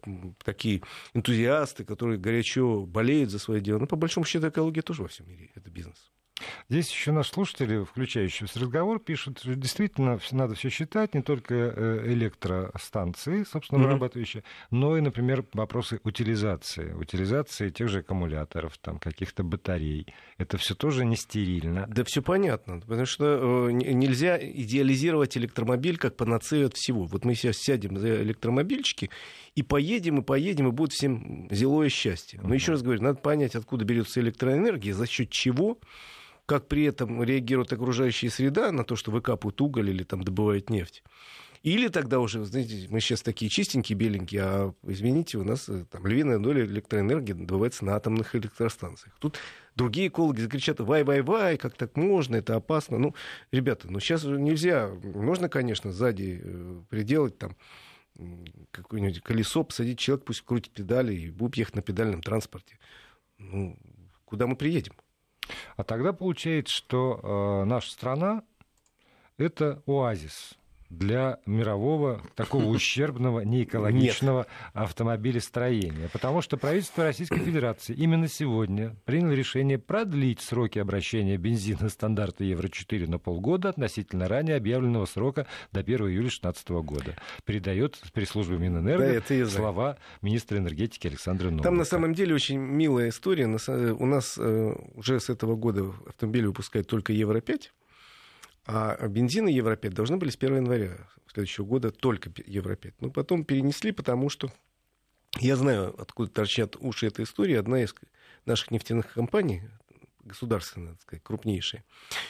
такие 0.44 0.82
энтузиасты, 1.14 1.84
которые 1.84 2.18
горячо 2.18 2.86
болеют 2.86 3.30
за 3.30 3.40
свое 3.40 3.60
дело. 3.60 3.80
Но 3.80 3.88
по 3.88 3.98
большому 3.98 4.26
счету 4.26 4.48
экология 4.48 4.82
тоже 4.82 5.02
во 5.02 5.10
всем 5.10 5.28
мире 5.28 5.52
это 5.54 5.70
бизнес. 5.70 6.09
Здесь 6.70 6.92
еще 6.92 7.12
наши 7.12 7.32
слушатели, 7.32 7.84
включающиеся 7.84 8.60
разговор, 8.60 9.00
пишут, 9.00 9.40
что 9.40 9.56
действительно 9.56 10.20
надо 10.32 10.56
все 10.56 10.70
считать, 10.70 11.14
не 11.14 11.22
только 11.22 11.54
э, 11.56 12.04
электростанции, 12.14 13.44
собственно, 13.44 13.80
mm-hmm. 13.80 13.84
вырабатывающие, 13.84 14.44
но 14.72 14.98
и, 14.98 15.02
например, 15.02 15.46
вопросы 15.54 16.00
утилизации. 16.04 16.94
Утилизации 16.94 17.70
тех 17.70 17.90
же 17.90 18.00
аккумуляторов, 18.00 18.78
там, 18.78 19.00
каких-то 19.00 19.44
батарей. 19.44 20.08
Это 20.38 20.58
все 20.58 20.76
тоже 20.76 21.06
не 21.06 21.16
стерильно. 21.16 21.86
Да 21.88 22.04
все 22.04 22.22
понятно, 22.22 22.80
потому 22.80 23.06
что 23.06 23.70
э, 23.70 23.72
нельзя 23.72 24.38
идеализировать 24.40 25.38
электромобиль 25.38 25.98
как 25.98 26.16
панацею 26.16 26.68
от 26.68 26.76
всего. 26.76 27.06
Вот 27.06 27.26
мы 27.26 27.36
сейчас 27.36 27.58
сядем 27.58 27.98
за 27.98 28.22
электромобильчики 28.22 29.10
и 29.56 29.64
поедем, 29.64 30.20
и 30.20 30.24
поедем, 30.24 30.68
и 30.68 30.72
будет 30.72 30.94
всем 30.94 31.48
зелое 31.52 31.90
счастье. 31.90 32.40
Но 32.42 32.50
mm-hmm. 32.50 32.56
еще 32.56 32.72
раз 32.72 32.82
говорю, 32.82 33.02
надо 33.02 33.20
понять, 33.20 33.56
откуда 33.56 33.86
берется 33.86 34.20
электроэнергия, 34.20 34.94
за 34.94 35.08
счет 35.08 35.30
чего 35.30 35.78
как 36.50 36.68
при 36.68 36.86
этом 36.86 37.22
реагирует 37.22 37.72
окружающая 37.72 38.32
среда 38.32 38.72
на 38.72 38.84
то, 38.84 38.96
что 38.96 39.12
выкапывают 39.12 39.62
уголь 39.62 39.92
или 39.92 40.04
там 40.04 40.24
добывают 40.24 40.72
нефть. 40.72 41.04
Или 41.62 41.90
тогда 41.90 42.20
уже, 42.20 42.44
знаете, 42.44 42.88
мы 42.90 43.02
сейчас 43.02 43.22
такие 43.22 43.52
чистенькие, 43.52 43.96
беленькие, 43.96 44.42
а, 44.44 44.74
извините, 44.82 45.38
у 45.38 45.44
нас 45.44 45.70
э, 45.70 45.86
там 45.92 46.08
львиная 46.08 46.40
доля 46.40 46.66
электроэнергии 46.66 47.34
добывается 47.34 47.86
на 47.86 47.96
атомных 47.96 48.34
электростанциях. 48.36 49.16
Тут 49.20 49.38
другие 49.76 50.08
экологи 50.08 50.40
закричат, 50.42 50.80
вай-вай-вай, 50.80 51.58
как 51.58 51.76
так 51.76 51.96
можно, 51.96 52.38
это 52.38 52.56
опасно. 52.56 52.98
Ну, 52.98 53.14
ребята, 53.52 53.88
ну 53.92 54.00
сейчас 54.00 54.24
нельзя, 54.24 54.90
можно, 55.04 55.50
конечно, 55.50 55.92
сзади 55.92 56.42
э, 56.44 56.82
приделать 56.90 57.38
там 57.38 57.58
какое-нибудь 58.72 59.22
колесо, 59.22 59.64
посадить 59.64 60.00
человек, 60.00 60.26
пусть 60.26 60.42
крутит 60.42 60.74
педали 60.74 61.14
и 61.14 61.30
будет 61.30 61.58
ехать 61.58 61.76
на 61.76 61.84
педальном 61.84 62.24
транспорте. 62.24 62.80
Ну, 63.38 63.78
куда 64.26 64.48
мы 64.48 64.56
приедем? 64.56 64.94
А 65.78 65.84
тогда 65.84 66.14
получается, 66.14 66.74
что 66.74 67.20
э, 67.22 67.66
наша 67.66 67.92
страна 67.92 68.44
это 69.38 69.82
оазис 69.86 70.59
для 70.90 71.40
мирового 71.46 72.22
такого 72.36 72.66
ущербного, 72.66 73.42
неэкологичного 73.42 74.48
автомобилестроения. 74.74 76.10
Потому 76.12 76.42
что 76.42 76.58
правительство 76.58 77.04
Российской 77.04 77.40
Федерации 77.40 77.94
именно 77.94 78.28
сегодня 78.28 78.96
приняло 79.06 79.32
решение 79.32 79.78
продлить 79.78 80.42
сроки 80.42 80.80
обращения 80.80 81.38
бензина 81.38 81.90
стандарта 81.90 82.44
Евро-4 82.44 83.10
на 83.10 83.20
полгода 83.20 83.70
относительно 83.70 84.28
ранее 84.28 84.56
объявленного 84.56 85.06
срока 85.06 85.46
до 85.72 85.82
1 85.82 85.96
июля 86.08 86.30
2016 86.30 86.70
года. 86.70 87.16
Передает 87.46 88.02
пресс-служба 88.14 88.56
Минэнерго 88.56 89.24
да, 89.28 89.46
слова 89.48 89.98
министра 90.22 90.58
энергетики 90.58 91.08
Александра 91.08 91.50
Новика. 91.50 91.64
Там 91.64 91.78
на 91.78 91.86
самом 91.86 92.14
деле 92.14 92.34
очень 92.34 92.58
милая 92.58 93.10
история. 93.10 93.46
У 93.46 94.06
нас 94.06 94.38
э, 94.38 94.76
уже 94.96 95.20
с 95.20 95.30
этого 95.30 95.56
года 95.56 95.92
автомобили 96.08 96.48
выпускают 96.48 96.88
только 96.88 97.14
Евро-5. 97.14 97.70
А 98.72 99.08
бензины 99.08 99.50
Евро-5 99.50 99.90
должны 99.90 100.18
были 100.18 100.30
с 100.30 100.36
1 100.36 100.58
января 100.58 100.96
следующего 101.26 101.66
года 101.66 101.90
только 101.90 102.32
Евро-5. 102.46 102.94
Но 103.00 103.10
потом 103.10 103.44
перенесли, 103.44 103.92
потому 103.92 104.30
что 104.30 104.52
я 105.40 105.56
знаю, 105.56 106.00
откуда 106.00 106.30
торчат 106.30 106.76
уши 106.80 107.08
этой 107.08 107.26
истории. 107.26 107.56
Одна 107.56 107.82
из 107.82 107.96
наших 108.46 108.70
нефтяных 108.70 109.12
компаний, 109.14 109.64
государственная, 110.24 110.92
так 110.92 111.02
сказать, 111.02 111.24
крупнейшая, 111.24 111.84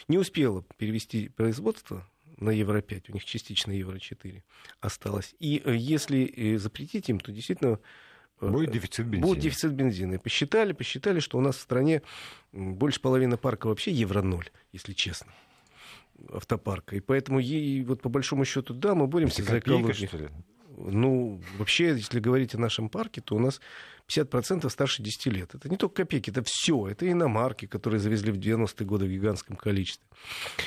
не 0.08 0.18
успела 0.18 0.64
перевести 0.78 1.28
производство 1.28 2.10
на 2.38 2.52
Евро-5, 2.52 3.08
у 3.10 3.14
них 3.16 3.26
частично 3.26 3.74
Евро-4 3.74 4.42
осталось. 4.80 5.36
И 5.40 5.62
э, 5.66 5.76
если 5.76 6.24
э, 6.24 6.58
запретить 6.58 7.10
им, 7.10 7.20
то 7.20 7.34
действительно 7.34 7.80
э, 8.40 8.50
Будет 8.50 8.72
дефицит 8.72 9.08
бензина. 9.08 9.28
Будет 9.28 9.44
дефицит 9.44 9.74
бензина. 9.74 10.14
И 10.14 10.18
посчитали, 10.18 10.72
посчитали, 10.72 11.20
что 11.20 11.38
у 11.38 11.42
нас 11.42 11.58
в 11.58 11.62
стране 11.62 12.02
больше 12.54 13.02
половины 13.02 13.36
парка 13.36 13.68
вообще 13.68 13.92
евро-0, 13.92 14.48
если 14.72 14.94
честно 14.94 15.34
автопарка. 16.34 16.96
И 16.96 17.00
поэтому 17.00 17.40
ей, 17.40 17.84
вот 17.84 18.02
по 18.02 18.10
большому 18.10 18.46
счету, 18.46 18.74
да, 18.74 18.96
мы 18.96 19.08
боремся 19.08 19.44
за 19.44 19.60
экологию. 19.60 20.32
Ну, 20.78 21.42
вообще, 21.58 21.90
если 21.90 22.20
говорить 22.20 22.56
о 22.56 22.58
нашем 22.58 22.90
парке, 22.90 23.22
то 23.22 23.36
у 23.36 23.40
нас 23.40 23.60
50% 24.10 24.70
старше 24.70 25.04
10 25.04 25.26
лет. 25.28 25.56
Это 25.56 25.70
не 25.70 25.78
только 25.78 26.04
копейки, 26.04 26.30
это 26.30 26.44
все. 26.46 26.88
Это 26.88 27.10
иномарки, 27.10 27.66
которые 27.66 28.00
завезли 28.00 28.32
в 28.32 28.38
90-е 28.38 28.86
годы 28.86 29.06
в 29.06 29.10
гигантском 29.10 29.56
количестве. 29.56 30.06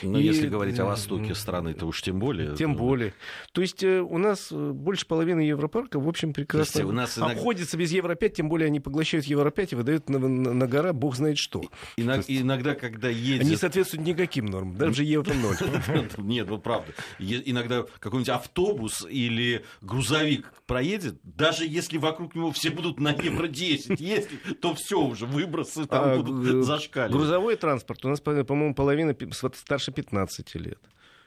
Ну, 0.03 0.19
и... 0.19 0.23
если 0.23 0.49
говорить 0.49 0.79
о 0.79 0.85
востоке 0.85 1.35
страны, 1.35 1.75
то 1.75 1.87
уж 1.87 2.03
тем 2.03 2.19
более. 2.19 2.55
Тем 2.57 2.75
более. 2.75 3.15
То 3.53 3.61
есть 3.61 3.83
э, 3.83 4.01
у 4.01 4.19
нас 4.19 4.49
э, 4.51 4.71
больше 4.71 5.07
половины 5.07 5.41
Европарка, 5.41 5.99
в 6.01 6.09
общем, 6.09 6.33
прекрасно 6.33 6.87
у 6.87 6.93
нас 6.93 7.19
иногда... 7.19 7.35
обходится 7.35 7.77
без 7.77 7.93
Евро-5, 7.93 8.29
тем 8.31 8.49
более 8.49 8.67
они 8.67 8.81
поглощают 8.81 9.27
Евро-5 9.27 9.69
и 9.73 9.75
выдают 9.75 10.09
на, 10.09 10.19
на, 10.19 10.53
на 10.53 10.67
гора 10.67 10.93
бог 10.93 11.17
знает 11.17 11.39
что. 11.39 11.63
Иногда, 11.97 12.25
есть... 12.27 12.43
иногда 12.43 12.75
когда 12.75 13.09
едет... 13.09 13.47
Они 13.47 13.57
соответствуют 13.57 14.07
никаким 14.07 14.47
нормам, 14.47 14.77
даже 14.77 15.05
Евро-0. 15.05 16.15
Нет, 16.23 16.49
вот 16.49 16.63
правда. 16.63 16.93
Иногда 17.19 17.85
какой-нибудь 17.99 18.31
автобус 18.31 19.07
или 19.09 19.65
грузовик 19.81 20.53
проедет, 20.67 21.17
даже 21.23 21.67
если 21.67 21.99
вокруг 21.99 22.35
него 22.35 22.53
все 22.53 22.71
будут 22.71 22.99
на 23.01 23.13
евро 23.33 23.49
10, 23.49 24.01
если, 24.01 24.37
то 24.61 24.75
все 24.75 25.01
уже, 25.01 25.27
выбросы 25.27 25.87
там 25.87 26.05
а, 26.05 26.17
будут 26.17 26.65
зашкаливать. 26.65 27.13
Грузовой 27.13 27.57
транспорт 27.57 28.05
у 28.05 28.09
нас, 28.09 28.21
по-моему, 28.21 28.75
половина 28.75 29.17
старше 29.55 29.93
15 29.93 30.55
лет. 30.57 30.79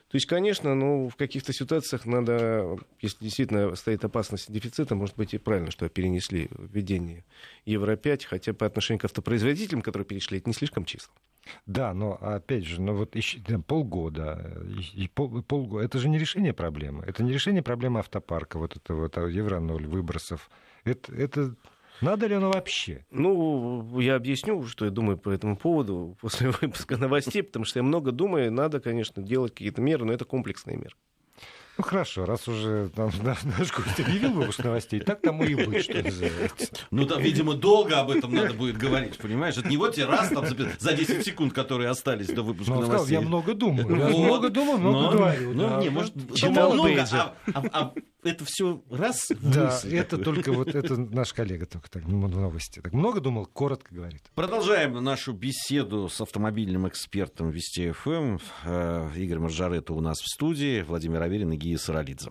То 0.09 0.17
есть, 0.17 0.27
конечно, 0.27 0.75
ну, 0.75 1.09
в 1.09 1.15
каких-то 1.15 1.51
ситуациях 1.51 2.05
надо, 2.05 2.77
если 3.01 3.17
действительно 3.23 3.75
стоит 3.75 4.05
опасность 4.05 4.51
дефицита, 4.51 4.95
может 4.95 5.15
быть 5.15 5.33
и 5.33 5.39
правильно, 5.39 5.71
что 5.71 5.89
перенесли 5.89 6.47
введение 6.57 7.25
Евро-5, 7.65 8.25
хотя 8.25 8.53
по 8.53 8.67
отношению 8.67 9.01
к 9.01 9.05
автопроизводителям, 9.05 9.81
которые 9.81 10.05
перешли, 10.05 10.37
это 10.37 10.49
не 10.49 10.53
слишком 10.53 10.85
числа. 10.85 11.13
Да, 11.65 11.93
но 11.93 12.17
опять 12.21 12.65
же, 12.65 12.81
ну 12.81 12.93
вот 12.93 13.15
еще, 13.15 13.39
полгода, 13.67 14.63
и 14.93 15.07
пол, 15.07 15.41
полгода, 15.41 15.83
это 15.83 15.99
же 15.99 16.07
не 16.07 16.17
решение 16.17 16.53
проблемы. 16.53 17.03
Это 17.05 17.23
не 17.23 17.33
решение 17.33 17.63
проблемы 17.63 17.99
автопарка, 17.99 18.57
вот 18.57 18.75
этого 18.75 19.01
вот, 19.01 19.17
Евро-0, 19.17 19.87
выбросов. 19.87 20.49
Это, 20.83 21.13
это 21.13 21.55
надо 22.01 22.27
ли 22.27 22.35
оно 22.35 22.51
вообще? 22.51 23.05
Ну, 23.09 23.99
я 23.99 24.15
объясню, 24.15 24.63
что 24.67 24.85
я 24.85 24.91
думаю 24.91 25.17
по 25.17 25.29
этому 25.29 25.57
поводу 25.57 26.17
после 26.21 26.49
выпуска 26.49 26.97
новостей, 26.97 27.43
потому 27.43 27.65
что 27.65 27.79
я 27.79 27.83
много 27.83 28.11
думаю, 28.11 28.51
надо, 28.51 28.79
конечно, 28.79 29.21
делать 29.21 29.53
какие-то 29.53 29.81
меры, 29.81 30.05
но 30.05 30.13
это 30.13 30.25
комплексные 30.25 30.77
меры. 30.77 30.95
Ну 31.77 31.83
хорошо, 31.83 32.25
раз 32.25 32.47
уже 32.47 32.89
там, 32.95 33.11
наш 33.23 33.73
гость 33.73 33.99
объявил 33.99 34.31
выпуск 34.31 34.63
новостей, 34.63 35.01
так 35.01 35.21
тому 35.21 35.43
и 35.43 35.55
быть, 35.55 35.83
что 35.83 36.01
называется. 36.01 36.67
Ну 36.91 37.05
там, 37.05 37.21
видимо, 37.21 37.53
долго 37.53 37.99
об 37.99 38.11
этом 38.11 38.33
надо 38.33 38.53
будет 38.53 38.77
говорить, 38.77 39.17
понимаешь? 39.17 39.57
Это 39.57 39.67
не 39.67 39.77
вот 39.77 39.95
тебе 39.95 40.05
раз 40.05 40.29
там 40.29 40.45
за 40.79 40.93
10 40.93 41.25
секунд, 41.25 41.53
которые 41.53 41.89
остались 41.89 42.27
до 42.27 42.43
выпуска 42.43 42.73
Но 42.73 42.81
новостей. 42.81 43.17
Сказал, 43.17 43.21
я 43.21 43.27
много 43.27 43.53
думаю. 43.53 43.97
Я 43.97 44.07
вот. 44.07 44.17
много 44.17 44.49
думаю, 44.49 44.77
много 44.77 45.01
но, 45.01 45.11
говорю. 45.11 45.53
Ну, 45.53 45.69
да. 45.69 45.81
не, 45.81 45.89
может, 45.89 46.13
читал 46.35 46.73
много, 46.73 47.05
а, 47.11 47.35
а, 47.53 47.63
а 47.71 47.93
это 48.25 48.43
все 48.45 48.81
раз 48.89 49.27
Да, 49.41 49.79
это 49.83 50.17
только 50.17 50.51
вот 50.51 50.69
это 50.69 50.97
наш 50.97 51.33
коллега 51.33 51.65
только 51.65 51.89
так 51.89 52.03
ну, 52.07 52.27
новости. 52.27 52.79
Так 52.81 52.93
много 52.93 53.19
думал, 53.19 53.45
коротко 53.45 53.93
говорит. 53.93 54.23
Продолжаем 54.33 55.03
нашу 55.03 55.33
беседу 55.33 56.09
с 56.09 56.19
автомобильным 56.21 56.87
экспертом 56.87 57.51
Вести 57.51 57.91
ФМ. 57.91 58.37
Э, 58.63 59.09
Игорь 59.15 59.39
Маржарета 59.39 59.93
у 59.93 60.01
нас 60.01 60.17
в 60.19 60.27
студии, 60.27 60.81
Владимир 60.81 61.21
Аверин 61.21 61.51
и 61.51 61.57
Гия 61.65 61.77
Саралидзе. 61.81 62.29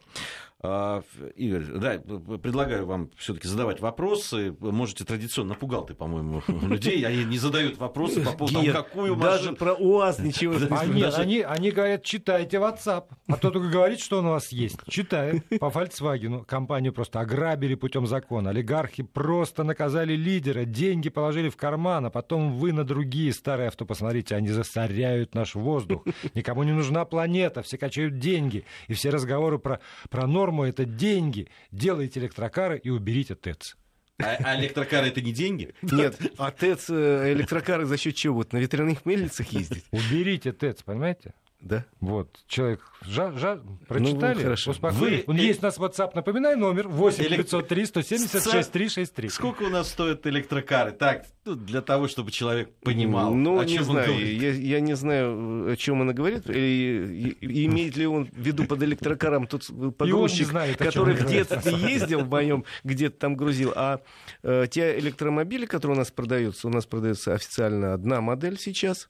А, 0.67 1.03
Игорь, 1.37 1.65
да, 1.65 1.99
предлагаю 2.39 2.87
вам 2.87 3.11
все-таки 3.19 3.47
задавать 3.47 3.81
вопросы. 3.81 4.57
Можете 4.61 5.05
традиционно 5.05 5.51
напугал 5.51 5.85
ты, 5.85 5.93
по-моему, 5.93 6.43
людей. 6.49 7.05
Они 7.05 7.25
не 7.25 7.37
задают 7.37 7.77
вопросы 7.77 8.23
по 8.23 8.33
поводу 8.33 8.63
того, 8.63 8.73
какую 8.73 9.15
Даже 9.17 9.53
про 9.53 9.75
УАЗ 9.75 10.21
ничего 10.21 10.55
не 10.55 10.75
они, 10.75 11.03
они, 11.03 11.41
они 11.43 11.71
говорят, 11.71 12.03
читайте 12.03 12.57
WhatsApp. 12.57 13.09
А 13.29 13.37
то 13.37 13.51
только 13.51 13.69
говорит, 13.69 14.01
что 14.01 14.21
он 14.21 14.27
у 14.27 14.31
вас 14.31 14.53
есть. 14.53 14.79
Читаем. 14.89 15.43
По 15.61 15.67
Volkswagen 15.67 16.47
компанию 16.47 16.95
просто 16.95 17.21
ограбили 17.21 17.75
путем 17.75 18.07
закона. 18.07 18.49
Олигархи 18.49 19.03
просто 19.03 19.65
наказали 19.65 20.15
лидера, 20.15 20.65
деньги 20.65 21.11
положили 21.11 21.51
в 21.51 21.59
карман, 21.59 22.07
а 22.07 22.11
потом 22.11 22.57
вы 22.57 22.73
на 22.73 22.85
другие 22.85 23.35
старые 23.35 23.69
авто 23.69 23.85
посмотрите, 23.85 24.35
они 24.35 24.49
засоряют 24.49 25.35
наш 25.35 25.57
воздух. 25.57 26.07
Никому 26.33 26.63
не 26.63 26.73
нужна 26.73 27.05
планета, 27.05 27.61
все 27.61 27.77
качают 27.77 28.19
деньги. 28.19 28.65
И 28.89 28.95
все 28.95 29.11
разговоры 29.11 29.59
про, 29.59 29.81
про 30.09 30.27
норму 30.27 30.54
форму, 30.55 30.65
это 30.65 30.85
деньги. 30.85 31.49
Делайте 31.73 32.21
электрокары 32.21 32.79
и 32.79 32.91
уберите 32.91 33.35
ТЭЦ. 33.35 33.77
А, 34.23 34.37
а 34.45 34.61
электрокары 34.61 35.09
это 35.09 35.21
не 35.21 35.33
деньги? 35.33 35.75
Нет, 35.83 36.17
а 36.39 36.53
ТЭЦ, 36.53 36.91
э, 36.91 37.33
электрокары 37.33 37.85
за 37.85 37.97
счет 37.97 38.15
чего? 38.15 38.37
Вот 38.37 38.53
на 38.53 38.59
ветряных 38.59 39.05
мельницах 39.05 39.49
ездить? 39.49 39.85
Уберите 39.91 40.53
ТЭЦ, 40.53 40.83
понимаете? 40.83 41.35
Да. 41.61 41.85
Вот, 42.01 42.45
человек, 42.47 42.81
жа, 43.03 43.33
жа, 43.33 43.59
прочитали, 43.89 44.37
ну, 44.37 44.43
хорошо. 44.43 44.71
успокоились. 44.71 45.27
Вы... 45.27 45.37
Есть 45.37 45.63
у 45.63 45.67
нас 45.67 45.79
WhatsApp, 45.79 46.11
напоминаю, 46.15 46.59
номер 46.59 46.89
8 46.89 47.25
903 47.25 47.87
176 47.87 48.71
363. 48.71 49.29
Сколько 49.31 49.63
у 49.65 49.71
нас 49.71 49.89
стоят 49.89 50.27
электрокары? 50.27 50.93
Так, 50.93 51.25
для 51.45 51.83
того, 51.83 52.09
чтобы 52.09 52.31
человек 52.31 52.71
понимал, 52.81 53.35
ну, 53.35 53.59
о 53.59 53.67
чем 53.67 53.79
не 53.79 53.85
знаю, 53.85 54.37
я, 54.37 54.53
я 54.53 54.81
не 54.81 54.95
знаю, 54.95 55.73
о 55.73 55.77
чем 55.77 56.03
она 56.03 56.13
говорит, 56.13 56.49
и, 56.49 57.37
и, 57.41 57.67
имеет 57.67 57.97
ли 57.97 58.07
он 58.07 58.27
в 58.27 58.37
виду 58.37 58.65
под 58.65 58.83
электрокаром 58.83 59.47
тот 59.47 59.67
погрузчик, 59.97 60.49
знает, 60.49 60.77
который 60.77 61.15
в 61.15 61.27
детстве 61.27 61.73
ездил 61.73 62.21
в 62.21 62.29
моем, 62.29 62.65
где-то 62.83 63.19
там 63.19 63.37
грузил, 63.37 63.73
а 63.77 64.01
э, 64.43 64.67
те 64.71 64.99
электромобили, 64.99 65.67
которые 65.67 65.97
у 65.97 65.99
нас 65.99 66.11
продаются, 66.11 66.69
у 66.69 66.71
нас 66.71 66.87
продается 66.87 67.35
официально 67.35 67.95
одна 67.95 68.21
модель 68.21 68.59
сейчас, 68.59 69.09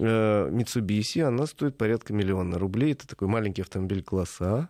Э, 0.00 0.48
Mitsubishi, 0.50 1.22
она 1.22 1.46
стоит 1.46 1.76
порядка 1.76 2.12
миллиона 2.12 2.58
рублей. 2.58 2.92
Это 2.92 3.06
такой 3.06 3.28
маленький 3.28 3.62
автомобиль 3.62 4.02
класса 4.02 4.44
А 4.44 4.68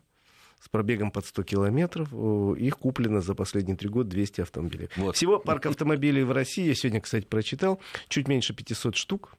с 0.61 0.69
пробегом 0.69 1.11
под 1.11 1.27
100 1.27 1.43
километров. 1.45 2.13
Их 2.59 2.79
куплено 2.79 3.21
за 3.21 3.35
последние 3.35 3.77
три 3.77 3.89
года 3.89 4.11
200 4.11 4.41
автомобилей. 4.41 4.89
Вот. 4.97 5.17
Всего 5.17 5.39
парк 5.39 5.67
автомобилей 5.67 6.23
в 6.25 6.33
России, 6.33 6.67
я 6.67 6.75
сегодня, 6.75 7.01
кстати, 7.01 7.27
прочитал, 7.27 7.81
чуть 8.09 8.29
меньше 8.29 8.55
500 8.55 8.97
штук. 8.97 9.35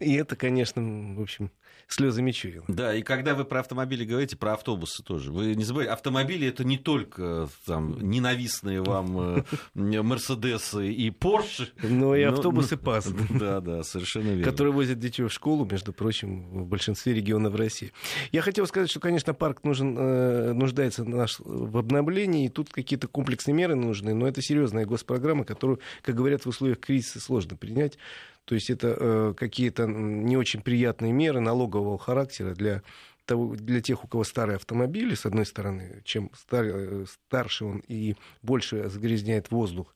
И 0.00 0.14
это, 0.14 0.36
конечно, 0.36 0.82
в 1.16 1.20
общем, 1.20 1.50
слезами 1.88 2.30
чуял. 2.32 2.64
Да, 2.68 2.94
и 2.94 3.02
когда 3.02 3.34
вы 3.34 3.44
про 3.44 3.60
автомобили 3.60 4.04
говорите, 4.04 4.36
про 4.36 4.54
автобусы 4.54 5.02
тоже, 5.02 5.32
вы 5.32 5.54
не 5.54 5.64
забывайте, 5.64 5.92
автомобили 5.92 6.46
это 6.46 6.64
не 6.64 6.78
только 6.78 7.48
там 7.66 7.98
ненавистные 8.00 8.82
вам 8.82 9.44
э, 9.74 10.02
Мерседесы 10.02 10.92
и 10.92 11.10
Порше. 11.10 11.72
Но 11.82 12.14
и 12.14 12.22
автобусы 12.22 12.76
ПАС. 12.82 13.08
Да, 13.30 13.60
да, 13.60 13.82
совершенно 13.82 14.30
верно. 14.30 14.44
Которые 14.44 14.72
возят 14.72 14.98
детей 14.98 15.22
в 15.22 15.30
школу, 15.30 15.66
между 15.70 15.92
прочим, 15.92 16.48
в 16.62 16.66
большинстве 16.66 17.14
регионов 17.14 17.54
России. 17.54 17.92
Я 18.32 18.42
хотел 18.42 18.66
сказать, 18.66 18.90
что, 18.90 19.00
конечно, 19.00 19.34
парк 19.34 19.64
нужен, 19.64 19.96
э, 19.98 20.52
нуждается 20.52 21.04
наш 21.04 21.36
в 21.40 21.76
обновлении, 21.76 22.46
и 22.46 22.48
тут 22.48 22.70
какие-то 22.70 23.08
комплексные 23.08 23.54
меры 23.54 23.74
нужны, 23.74 24.14
но 24.14 24.26
это 24.26 24.42
серьезная 24.42 24.86
госпрограмма, 24.86 25.44
которую, 25.44 25.80
как 26.02 26.14
говорят, 26.14 26.44
в 26.44 26.48
условиях 26.48 26.80
кризиса 26.80 27.20
сложно 27.20 27.56
принять. 27.56 27.98
То 28.44 28.56
есть 28.56 28.70
это 28.70 28.96
э, 28.98 29.34
какие-то 29.36 29.86
не 29.86 30.36
очень 30.36 30.62
приятные 30.62 31.12
меры 31.12 31.38
налогового 31.72 31.98
характера 31.98 32.54
для 32.54 32.82
того, 33.24 33.54
для 33.54 33.80
тех, 33.80 34.04
у 34.04 34.08
кого 34.08 34.24
старые 34.24 34.56
автомобили, 34.56 35.14
с 35.14 35.26
одной 35.26 35.46
стороны, 35.46 36.02
чем 36.04 36.30
стар, 36.34 36.64
э, 36.66 37.04
старше 37.06 37.64
он 37.64 37.82
и 37.88 38.16
больше 38.42 38.88
загрязняет 38.88 39.50
воздух, 39.50 39.94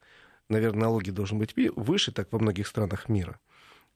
наверное, 0.49 0.83
налоги 0.83 1.11
должны 1.11 1.37
быть 1.37 1.53
выше, 1.75 2.11
так 2.11 2.31
во 2.31 2.39
многих 2.39 2.67
странах 2.67 3.09
мира. 3.09 3.39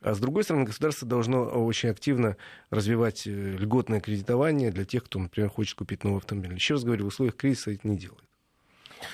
А 0.01 0.13
с 0.15 0.19
другой 0.19 0.43
стороны, 0.43 0.65
государство 0.65 1.07
должно 1.07 1.43
очень 1.43 1.89
активно 1.89 2.35
развивать 2.71 3.25
э, 3.27 3.31
льготное 3.57 4.01
кредитование 4.01 4.71
для 4.71 4.85
тех, 4.85 5.03
кто, 5.03 5.19
например, 5.19 5.50
хочет 5.50 5.77
купить 5.77 6.03
новый 6.03 6.17
автомобиль. 6.17 6.53
Еще 6.53 6.73
раз 6.73 6.83
говорю, 6.83 7.05
в 7.05 7.07
условиях 7.07 7.35
кризиса 7.35 7.71
это 7.71 7.88
не 7.88 7.97
делает. 7.97 8.30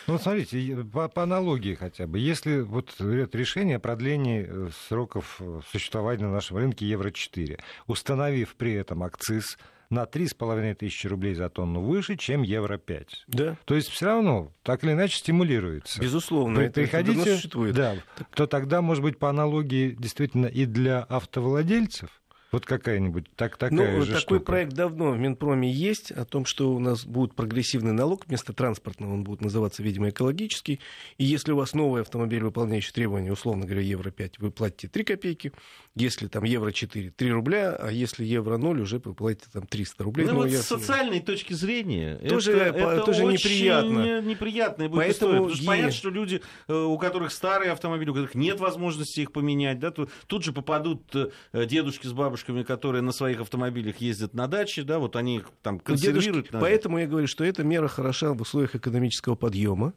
Ну, 0.07 0.13
вот 0.13 0.21
смотрите, 0.21 0.85
по, 0.91 1.07
по 1.07 1.23
аналогии 1.23 1.75
хотя 1.75 2.07
бы, 2.07 2.19
если 2.19 2.61
вот 2.61 2.93
это 2.99 3.37
решение 3.37 3.77
о 3.77 3.79
продлении 3.79 4.45
э, 4.47 4.69
сроков 4.87 5.37
э, 5.39 5.61
существования 5.71 6.23
на 6.23 6.31
нашем 6.31 6.57
рынке 6.57 6.85
Евро-4, 6.85 7.59
установив 7.87 8.55
при 8.55 8.73
этом 8.73 9.03
акциз 9.03 9.57
на 9.89 10.03
3,5 10.03 10.75
тысячи 10.75 11.07
рублей 11.07 11.33
за 11.33 11.49
тонну 11.49 11.81
выше, 11.81 12.17
чем 12.17 12.41
Евро-5. 12.41 13.07
Да. 13.27 13.57
То 13.65 13.75
есть 13.75 13.89
все 13.89 14.07
равно 14.07 14.51
так 14.63 14.83
или 14.83 14.91
иначе 14.91 15.17
стимулируется. 15.17 16.01
Безусловно. 16.01 16.59
При, 16.59 16.69
приходите, 16.69 17.21
это 17.21 17.35
существует. 17.35 17.75
Да, 17.75 17.95
так... 18.17 18.27
то 18.33 18.47
тогда, 18.47 18.81
может 18.81 19.03
быть, 19.03 19.17
по 19.17 19.29
аналогии 19.29 19.95
действительно 19.97 20.47
и 20.47 20.65
для 20.65 21.03
автовладельцев 21.03 22.09
вот 22.51 22.65
какая-нибудь 22.65 23.25
так, 23.35 23.57
такая 23.57 23.97
ну, 23.97 24.01
же 24.01 24.07
такой 24.07 24.21
штука. 24.21 24.45
проект 24.45 24.73
давно 24.73 25.11
в 25.11 25.17
Минпроме 25.17 25.71
есть, 25.71 26.11
о 26.11 26.25
том, 26.25 26.45
что 26.45 26.73
у 26.73 26.79
нас 26.79 27.05
будет 27.05 27.35
прогрессивный 27.35 27.91
налог, 27.91 28.25
вместо 28.27 28.53
транспортного 28.53 29.13
он 29.13 29.23
будет 29.23 29.41
называться, 29.41 29.83
видимо, 29.83 30.09
экологический. 30.09 30.79
И 31.17 31.25
если 31.25 31.51
у 31.51 31.57
вас 31.57 31.73
новый 31.73 32.01
автомобиль, 32.01 32.43
выполняющий 32.43 32.93
требования, 32.93 33.31
условно 33.31 33.65
говоря, 33.65 33.81
Евро-5, 33.81 34.35
вы 34.39 34.51
платите 34.51 34.87
3 34.87 35.03
копейки, 35.03 35.51
если 35.95 36.27
там 36.27 36.43
Евро-4, 36.43 37.11
3 37.11 37.31
рубля, 37.31 37.75
а 37.75 37.91
если 37.91 38.23
Евро-0, 38.23 38.79
уже 38.81 38.99
вы 39.03 39.13
платите 39.13 39.47
там 39.51 39.67
300 39.67 40.03
рублей. 40.03 40.25
Ну, 40.27 40.33
ну 40.33 40.41
вот 40.43 40.51
с 40.51 40.61
социальной 40.61 41.19
точки 41.19 41.53
зрения 41.53 42.17
тоже, 42.29 42.53
это, 42.53 42.77
это 42.77 43.03
тоже 43.03 43.25
очень 43.25 43.49
неприятно. 43.49 44.21
неприятная 44.21 44.89
будет 44.89 44.99
Поэтому 44.99 45.11
история. 45.11 45.41
Потому 45.41 45.55
что 45.55 45.63
е... 45.63 45.67
понятно, 45.67 45.91
что 45.91 46.09
люди, 46.09 46.41
э, 46.67 46.73
у 46.73 46.97
которых 46.97 47.31
старые 47.31 47.71
автомобили, 47.71 48.09
у 48.09 48.13
которых 48.13 48.35
нет 48.35 48.59
возможности 48.59 49.21
их 49.21 49.31
поменять, 49.31 49.79
да, 49.79 49.91
тут, 49.91 50.11
тут 50.27 50.43
же 50.43 50.53
попадут 50.53 51.03
э, 51.13 51.65
дедушки 51.65 52.07
с 52.07 52.13
бабушками, 52.37 52.63
которые 52.63 53.01
на 53.01 53.11
своих 53.11 53.41
автомобилях 53.41 53.97
ездят 53.97 54.33
на 54.33 54.47
даче, 54.47 54.83
да, 54.83 54.99
вот 54.99 55.15
они 55.15 55.37
их 55.37 55.49
там 55.61 55.79
консервируют. 55.79 56.45
Дедушки, 56.47 56.57
поэтому 56.59 56.99
я 56.99 57.07
говорю, 57.07 57.27
что 57.27 57.43
эта 57.43 57.63
мера 57.63 57.87
хороша 57.87 58.33
в 58.33 58.41
условиях 58.41 58.75
экономического 58.75 59.35
подъема 59.35 59.93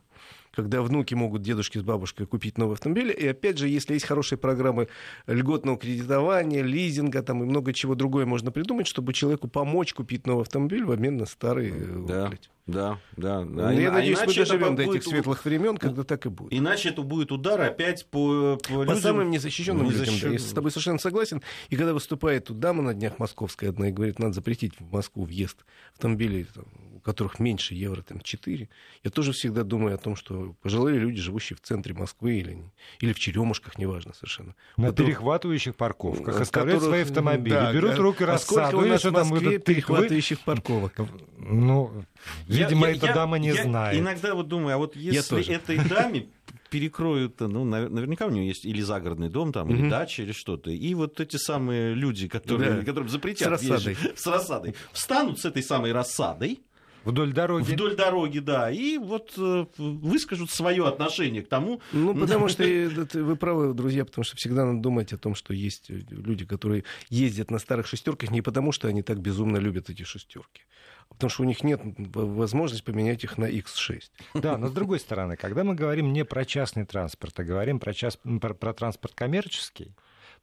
когда 0.52 0.82
внуки 0.82 1.14
могут 1.14 1.42
дедушке 1.42 1.80
с 1.80 1.82
бабушкой 1.82 2.26
купить 2.26 2.58
новый 2.58 2.74
автомобиль. 2.74 3.14
И 3.16 3.26
опять 3.26 3.58
же, 3.58 3.68
если 3.68 3.94
есть 3.94 4.06
хорошие 4.06 4.38
программы 4.38 4.88
льготного 5.26 5.78
кредитования, 5.78 6.62
лизинга 6.62 7.22
там, 7.22 7.42
и 7.42 7.46
много 7.46 7.72
чего 7.72 7.94
другое 7.94 8.26
можно 8.26 8.50
придумать, 8.50 8.86
чтобы 8.86 9.12
человеку 9.12 9.48
помочь 9.48 9.94
купить 9.94 10.26
новый 10.26 10.42
автомобиль 10.42 10.84
в 10.84 10.90
обмен 10.90 11.16
на 11.16 11.26
старый 11.26 11.70
э, 11.70 12.04
да. 12.06 12.30
Да, 12.66 12.98
да, 13.16 13.40
да. 13.40 13.70
Ну, 13.72 13.80
я 13.80 13.88
а 13.88 13.92
надеюсь, 13.92 14.18
мы 14.24 14.32
доживем 14.32 14.76
до 14.76 14.82
этих 14.82 15.02
светлых 15.02 15.44
времен, 15.44 15.76
когда 15.76 16.04
так 16.04 16.26
и 16.26 16.28
будет. 16.28 16.52
Иначе 16.52 16.90
это 16.90 17.02
будет 17.02 17.32
удар 17.32 17.60
опять 17.60 18.06
по, 18.06 18.58
по, 18.62 18.74
по 18.74 18.82
людям... 18.82 18.96
самым 18.98 19.30
незащищенным 19.30 19.86
Незащищен... 19.86 20.14
людям. 20.14 20.30
Да, 20.30 20.34
я 20.34 20.38
с 20.38 20.52
тобой 20.52 20.70
совершенно 20.70 20.98
согласен. 20.98 21.42
И 21.68 21.76
когда 21.76 21.92
выступает 21.92 22.44
тут 22.44 22.60
дама 22.60 22.82
на 22.82 22.94
днях 22.94 23.18
московская 23.18 23.70
одна 23.70 23.88
и 23.88 23.92
говорит, 23.92 24.20
надо 24.20 24.34
запретить 24.34 24.74
в 24.78 24.92
Москву 24.92 25.24
въезд 25.24 25.64
автомобилей, 25.94 26.46
там, 26.54 26.64
у 27.00 27.02
которых 27.02 27.40
меньше 27.40 27.74
евро, 27.74 28.02
там, 28.02 28.20
4, 28.20 28.68
я 29.04 29.10
тоже 29.10 29.32
всегда 29.32 29.64
думаю 29.64 29.94
о 29.94 29.98
том, 29.98 30.16
что 30.16 30.54
пожилые 30.60 30.98
люди, 30.98 31.20
живущие 31.20 31.56
в 31.56 31.60
центре 31.60 31.94
Москвы 31.94 32.34
или, 32.34 32.62
или 33.00 33.12
в 33.12 33.18
Черемушках, 33.18 33.78
неважно 33.78 34.12
совершенно. 34.12 34.54
На 34.76 34.88
которых... 34.88 35.08
перехватывающих 35.08 35.74
парковках 35.74 36.40
оставляют 36.40 36.82
свои 36.82 37.02
автомобили, 37.02 37.54
да, 37.54 37.72
берут 37.72 37.92
да, 37.92 37.96
руки 37.96 38.24
рассаду. 38.24 38.78
у 38.78 38.86
нас 38.86 39.02
в 39.02 39.10
Москве 39.10 39.58
там, 39.58 39.62
перехватывающих 39.62 40.40
парковок? 40.40 40.94
Ну, 41.38 42.04
Видимо, 42.46 42.88
я, 42.88 42.96
эта 42.96 43.06
я, 43.06 43.14
дама 43.14 43.38
не 43.38 43.48
я 43.48 43.62
знает. 43.62 43.98
Иногда 43.98 44.34
вот 44.34 44.48
думаю, 44.48 44.74
а 44.74 44.78
вот 44.78 44.94
если 44.94 45.46
этой 45.48 45.78
даме 45.78 46.28
перекроют, 46.70 47.40
ну, 47.40 47.64
наверняка 47.64 48.26
у 48.26 48.30
нее 48.30 48.46
есть 48.46 48.64
или 48.64 48.80
загородный 48.80 49.28
дом, 49.28 49.52
там, 49.52 49.70
или 49.70 49.88
дача, 49.88 50.22
или 50.22 50.32
что-то. 50.32 50.70
И 50.70 50.94
вот 50.94 51.18
эти 51.20 51.36
самые 51.36 51.94
люди, 51.94 52.28
которые, 52.28 52.74
да. 52.74 52.84
которым 52.84 53.08
запретят 53.08 53.48
с 53.48 53.50
рассадой. 53.50 53.96
с 54.16 54.26
рассадой, 54.26 54.74
встанут 54.92 55.40
с 55.40 55.44
этой 55.44 55.62
самой 55.62 55.92
рассадой, 55.92 56.60
Вдоль 57.04 57.32
дороги. 57.32 57.72
Вдоль 57.72 57.96
дороги, 57.96 58.38
да. 58.40 58.70
И 58.70 58.98
вот 58.98 59.32
э, 59.36 59.66
выскажут 59.78 60.50
свое 60.50 60.86
отношение 60.86 61.42
к 61.42 61.48
тому. 61.48 61.80
Ну, 61.92 62.14
потому 62.20 62.48
что 62.48 62.62
вы 62.64 63.36
правы, 63.36 63.74
друзья, 63.74 64.04
потому 64.04 64.24
что 64.24 64.36
всегда 64.36 64.64
надо 64.64 64.80
думать 64.80 65.12
о 65.12 65.18
том, 65.18 65.34
что 65.34 65.54
есть 65.54 65.88
люди, 65.88 66.44
которые 66.44 66.84
ездят 67.08 67.50
на 67.50 67.58
старых 67.58 67.86
шестерках 67.86 68.30
не 68.30 68.42
потому, 68.42 68.72
что 68.72 68.88
они 68.88 69.02
так 69.02 69.18
безумно 69.20 69.56
любят 69.56 69.88
эти 69.90 70.02
шестерки, 70.02 70.62
а 71.08 71.14
потому 71.14 71.30
что 71.30 71.42
у 71.42 71.46
них 71.46 71.62
нет 71.62 71.80
возможности 71.82 72.84
поменять 72.84 73.24
их 73.24 73.38
на 73.38 73.50
X6. 73.50 74.02
Да, 74.34 74.58
но 74.58 74.68
с 74.68 74.72
другой 74.72 75.00
стороны, 75.00 75.36
когда 75.36 75.64
мы 75.64 75.74
говорим 75.74 76.12
не 76.12 76.24
про 76.24 76.44
частный 76.44 76.84
транспорт, 76.84 77.38
а 77.40 77.44
говорим 77.44 77.80
про, 77.80 77.94
час, 77.94 78.18
про, 78.40 78.54
про 78.54 78.74
транспорт 78.74 79.14
коммерческий, 79.14 79.94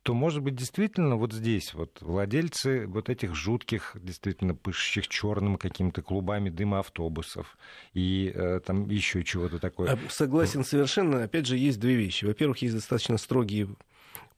то, 0.07 0.13
может 0.13 0.41
быть, 0.41 0.55
действительно 0.55 1.17
вот 1.17 1.33
здесь 1.33 1.73
вот 1.73 1.97
владельцы 1.99 2.87
вот 2.87 3.09
этих 3.09 3.35
жутких, 3.35 3.97
действительно 4.01 4.55
пышущих 4.55 5.09
черным 5.09 5.57
какими-то 5.57 6.01
клубами 6.01 6.49
дыма 6.49 6.79
автобусов 6.79 7.57
и 7.93 8.31
э, 8.33 8.61
там 8.65 8.89
еще 8.89 9.25
чего-то 9.25 9.59
такое. 9.59 9.99
Согласен 10.07 10.63
совершенно. 10.63 11.23
Опять 11.23 11.45
же, 11.45 11.57
есть 11.57 11.81
две 11.81 11.95
вещи. 11.95 12.23
Во-первых, 12.23 12.61
есть 12.61 12.75
достаточно 12.75 13.17
строгие 13.17 13.67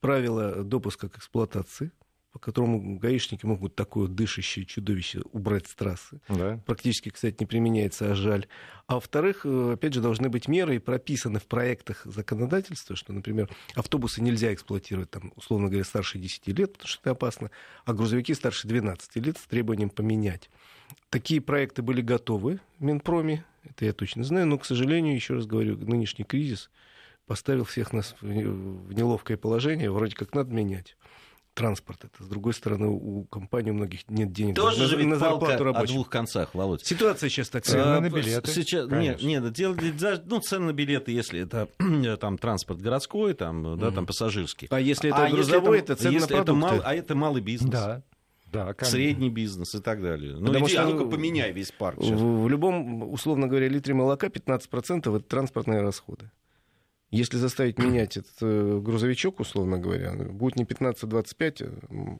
правила 0.02 0.64
допуска 0.64 1.08
к 1.08 1.20
эксплуатации 1.20 1.92
по 2.32 2.38
которому 2.38 3.00
гаишники 3.00 3.46
могут 3.46 3.76
такое 3.76 4.08
дышащее 4.08 4.66
чудовище 4.66 5.22
убрать 5.32 5.68
с 5.68 5.74
трассы. 5.74 6.22
Да. 6.30 6.60
Практически, 6.66 7.10
кстати, 7.10 7.38
не 7.40 7.46
применяется, 7.46 8.12
а 8.12 8.16
жаль. 8.16 8.48
А 8.86 8.96
во-вторых, 8.96 9.42
э, 9.46 9.72
опять 9.74 9.94
же, 9.94 10.02
должны 10.02 10.30
быть 10.30 10.48
меры 10.48 10.76
и 10.76 10.80
прописаны 10.80 11.40
в 11.40 11.48
проектах 11.48 12.06
законодательства, 12.06 12.96
что, 12.96 13.14
например, 13.14 13.50
автобусы 13.74 14.22
нельзя 14.22 14.54
эксплуатировать, 14.54 15.10
там, 15.10 15.34
условно 15.36 15.68
говоря, 15.70 15.84
старше 15.84 16.20
10 16.20 16.48
лет, 16.50 16.74
потому 16.74 16.88
что 16.88 17.02
это 17.02 17.12
опасно, 17.12 17.52
а 17.86 17.94
грузовики 17.94 18.36
старше 18.36 18.68
12 18.68 19.16
лет 19.18 19.38
с 19.38 19.48
требованием 19.48 19.90
поменять. 19.90 20.50
Такие 21.10 21.42
проекты 21.42 21.82
были 21.82 22.02
готовы 22.02 22.60
в 22.78 22.84
Минпроме, 22.84 23.44
это 23.64 23.86
я 23.86 23.94
точно 23.94 24.24
знаю, 24.24 24.46
но, 24.46 24.58
к 24.60 24.66
сожалению, 24.66 25.16
еще 25.16 25.34
раз 25.34 25.48
говорю, 25.48 25.78
нынешний 25.78 26.26
кризис 26.26 26.70
поставил 27.26 27.64
всех 27.64 27.92
нас 27.94 28.16
в 28.22 28.94
неловкое 28.94 29.38
положение, 29.38 29.92
вроде 29.92 30.16
как 30.16 30.34
надо 30.34 30.54
менять 30.54 30.96
транспорт. 31.60 32.06
Это, 32.06 32.24
с 32.24 32.28
другой 32.28 32.54
стороны, 32.54 32.88
у 32.88 33.26
компании 33.26 33.72
у 33.72 33.74
многих 33.74 34.10
нет 34.10 34.32
денег 34.32 34.56
Тоже 34.56 34.80
на, 34.80 34.88
же 34.88 35.04
на 35.04 35.18
зарплату 35.18 35.64
рабочих. 35.66 35.90
о 35.90 35.94
двух 35.94 36.10
концах, 36.10 36.56
Володь. 36.56 36.86
Ситуация 36.86 37.30
сейчас 37.30 37.50
такая. 37.50 37.74
Цены 37.74 37.98
а, 37.98 38.00
на 38.00 38.10
билеты. 38.10 38.50
Сейчас, 38.50 38.90
нет, 38.90 39.22
нет, 39.22 39.52
дело, 39.52 39.76
ну, 40.26 40.40
цены 40.40 40.68
на 40.68 40.74
билеты, 40.74 41.12
если 41.12 41.42
это 41.42 41.68
там 42.22 42.38
транспорт 42.38 42.80
городской, 42.80 43.34
там, 43.34 43.78
да, 43.78 43.92
там 43.92 44.06
пассажирский. 44.06 44.68
А 44.72 44.80
если 44.80 45.10
это 45.10 45.26
а 45.26 45.30
грузовой, 45.30 45.80
если 45.80 45.94
это 45.94 45.96
цены 46.02 46.14
если 46.14 46.34
на 46.34 46.44
продукты. 46.44 46.66
Это 46.66 46.76
мал, 46.76 46.82
а 46.86 46.96
это 46.96 47.16
малый 47.16 47.42
бизнес. 47.42 47.72
Да. 47.72 48.04
Да, 48.52 48.74
средний 48.82 49.30
бизнес 49.30 49.76
и 49.76 49.80
так 49.80 50.02
далее. 50.02 50.36
Ну, 50.36 50.48
Потому 50.48 50.66
иди, 50.66 50.74
что, 50.74 50.84
а 50.84 50.86
ну-ка 50.88 51.06
поменяй 51.06 51.52
весь 51.52 51.72
парк. 51.72 52.00
Сейчас. 52.02 52.20
В, 52.20 52.44
в 52.44 52.50
любом, 52.50 53.12
условно 53.12 53.48
говоря, 53.48 53.68
литре 53.68 53.94
молока 53.94 54.28
15% 54.28 55.00
это 55.00 55.20
транспортные 55.20 55.82
расходы. 55.82 56.32
Если 57.12 57.38
заставить 57.38 57.78
менять 57.78 58.18
этот 58.18 58.36
э, 58.42 58.80
грузовичок, 58.80 59.40
условно 59.40 59.80
говоря, 59.80 60.14
будет 60.14 60.58
не 60.58 60.64
15-25, 60.64 62.20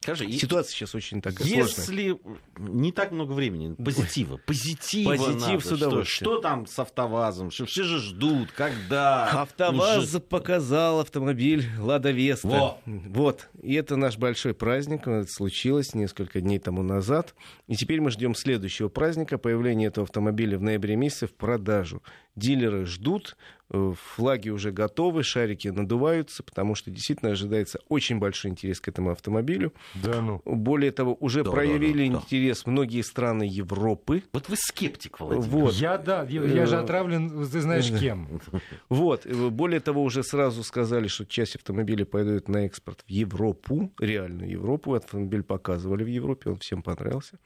Скажи, 0.00 0.30
Ситуация 0.30 0.72
сейчас 0.72 0.94
очень 0.94 1.20
такая 1.20 1.46
если 1.46 2.12
сложная. 2.12 2.38
не 2.58 2.92
так 2.92 3.10
много 3.10 3.32
времени, 3.32 3.74
позитива, 3.74 4.36
позитива 4.46 5.10
Позитив 5.10 5.40
надо, 5.40 5.60
с 5.60 5.72
удовольствием. 5.72 6.04
Что, 6.04 6.24
что 6.24 6.40
там 6.40 6.66
с 6.66 6.78
АвтоВАЗом? 6.78 7.50
Что 7.50 7.66
все 7.66 7.82
же 7.82 7.98
ждут, 7.98 8.52
когда? 8.52 9.26
АвтоВАЗ 9.42 10.04
уже... 10.04 10.20
показал 10.20 11.00
автомобиль 11.00 11.66
Лада 11.80 12.12
Веста. 12.12 12.46
Во. 12.46 12.80
Вот. 12.86 13.48
И 13.60 13.74
это 13.74 13.96
наш 13.96 14.16
большой 14.18 14.54
праздник. 14.54 15.08
Это 15.08 15.26
случилось 15.28 15.94
несколько 15.94 16.40
дней 16.40 16.60
тому 16.60 16.84
назад. 16.84 17.34
И 17.66 17.74
теперь 17.74 18.00
мы 18.00 18.12
ждем 18.12 18.36
следующего 18.36 18.88
праздника, 18.88 19.36
появления 19.36 19.86
этого 19.86 20.04
автомобиля 20.04 20.58
в 20.58 20.62
ноябре 20.62 20.94
месяце 20.94 21.26
в 21.26 21.34
продажу. 21.34 22.04
Дилеры 22.36 22.86
ждут, 22.86 23.36
Э, 23.36 23.57
флаги 23.70 24.48
уже 24.48 24.72
готовы, 24.72 25.22
шарики 25.22 25.68
надуваются, 25.68 26.42
потому 26.42 26.74
что 26.74 26.90
действительно 26.90 27.32
ожидается 27.32 27.78
очень 27.88 28.18
большой 28.18 28.50
интерес 28.50 28.80
к 28.80 28.88
этому 28.88 29.10
автомобилю. 29.10 29.74
Да, 29.94 30.20
ну. 30.22 30.40
Более 30.44 30.90
того, 30.90 31.16
уже 31.20 31.44
да, 31.44 31.50
проявили 31.50 32.08
да, 32.08 32.14
да, 32.14 32.24
интерес 32.24 32.62
да. 32.64 32.70
многие 32.70 33.02
страны 33.02 33.42
Европы. 33.42 34.22
Вот 34.32 34.48
вы 34.48 34.56
скептик, 34.56 35.20
Владимир. 35.20 35.48
Вот. 35.48 35.74
Я, 35.74 35.98
да, 35.98 36.26
я, 36.28 36.42
я 36.44 36.66
же 36.66 36.76
э, 36.76 36.80
отравлен, 36.80 37.46
ты 37.46 37.60
знаешь, 37.60 37.90
кем. 37.90 38.40
Вот. 38.88 39.26
Э, 39.26 39.48
более 39.50 39.80
того, 39.80 40.02
уже 40.02 40.22
сразу 40.22 40.62
сказали, 40.62 41.08
что 41.08 41.26
часть 41.26 41.56
автомобилей 41.56 42.04
пойдет 42.04 42.48
на 42.48 42.64
экспорт 42.64 43.04
в 43.06 43.10
Европу, 43.10 43.92
реальную 43.98 44.50
Европу. 44.50 44.94
Автомобиль 44.94 45.42
показывали 45.42 46.04
в 46.04 46.08
Европе, 46.08 46.50
он 46.50 46.58
всем 46.58 46.82
понравился. 46.82 47.38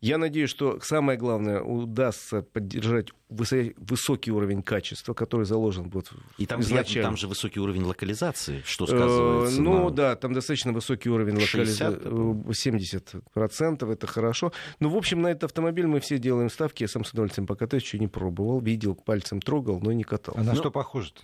Я 0.00 0.18
надеюсь, 0.18 0.50
что 0.50 0.78
самое 0.80 1.18
главное, 1.18 1.60
удастся 1.60 2.42
поддержать 2.42 3.08
высокий 3.28 4.30
уровень 4.30 4.62
качества, 4.62 5.12
который 5.12 5.44
заложен 5.48 5.90
вот 5.90 6.12
И 6.36 6.46
там, 6.46 6.60
изначально. 6.60 7.08
там 7.08 7.16
же 7.16 7.26
высокий 7.26 7.58
уровень 7.58 7.82
локализации, 7.82 8.62
что 8.64 8.84
э, 8.84 8.88
сказывается? 8.88 9.60
Ну 9.60 9.88
на... 9.88 9.90
да, 9.90 10.16
там 10.16 10.32
достаточно 10.32 10.72
высокий 10.72 11.08
уровень 11.10 11.34
локализации. 11.40 11.98
70% 12.00 13.92
это 13.92 14.06
хорошо. 14.06 14.52
Ну, 14.78 14.90
в 14.90 14.96
общем, 14.96 15.22
на 15.22 15.28
этот 15.28 15.44
автомобиль 15.44 15.86
мы 15.86 16.00
все 16.00 16.18
делаем 16.18 16.50
ставки. 16.50 16.82
Я 16.82 16.88
сам 16.88 17.04
с 17.04 17.10
удовольствием 17.10 17.46
покатаюсь, 17.46 17.82
еще 17.82 17.98
не 17.98 18.08
пробовал. 18.08 18.60
Видел, 18.60 18.94
пальцем 18.94 19.40
трогал, 19.40 19.80
но 19.80 19.92
не 19.92 20.04
катал. 20.04 20.34
А 20.36 20.42
на 20.42 20.52
но... 20.52 20.58
что 20.58 20.70
похоже-то? 20.70 21.20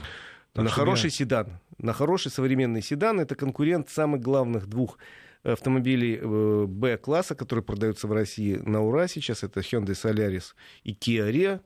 Так 0.53 0.65
на 0.65 0.71
хороший 0.71 1.07
я... 1.07 1.11
седан. 1.11 1.59
на 1.79 1.93
хороший 1.93 2.31
современный 2.31 2.83
седан. 2.83 3.21
Это 3.21 3.35
конкурент 3.35 3.91
самых 3.91 4.21
главных 4.21 4.67
двух 4.67 4.99
автомобилей 5.45 6.19
э, 6.21 6.65
Б-класса, 6.67 7.35
которые 7.35 7.63
продаются 7.63 8.09
в 8.09 8.13
России 8.13 8.57
на 8.57 8.83
ура 8.83 9.09
сейчас. 9.09 9.43
Это 9.43 9.61
Hyundai 9.61 9.93
Solaris 9.93 10.55
и 10.83 10.93
Kia 10.93 11.31
Rio. 11.31 11.61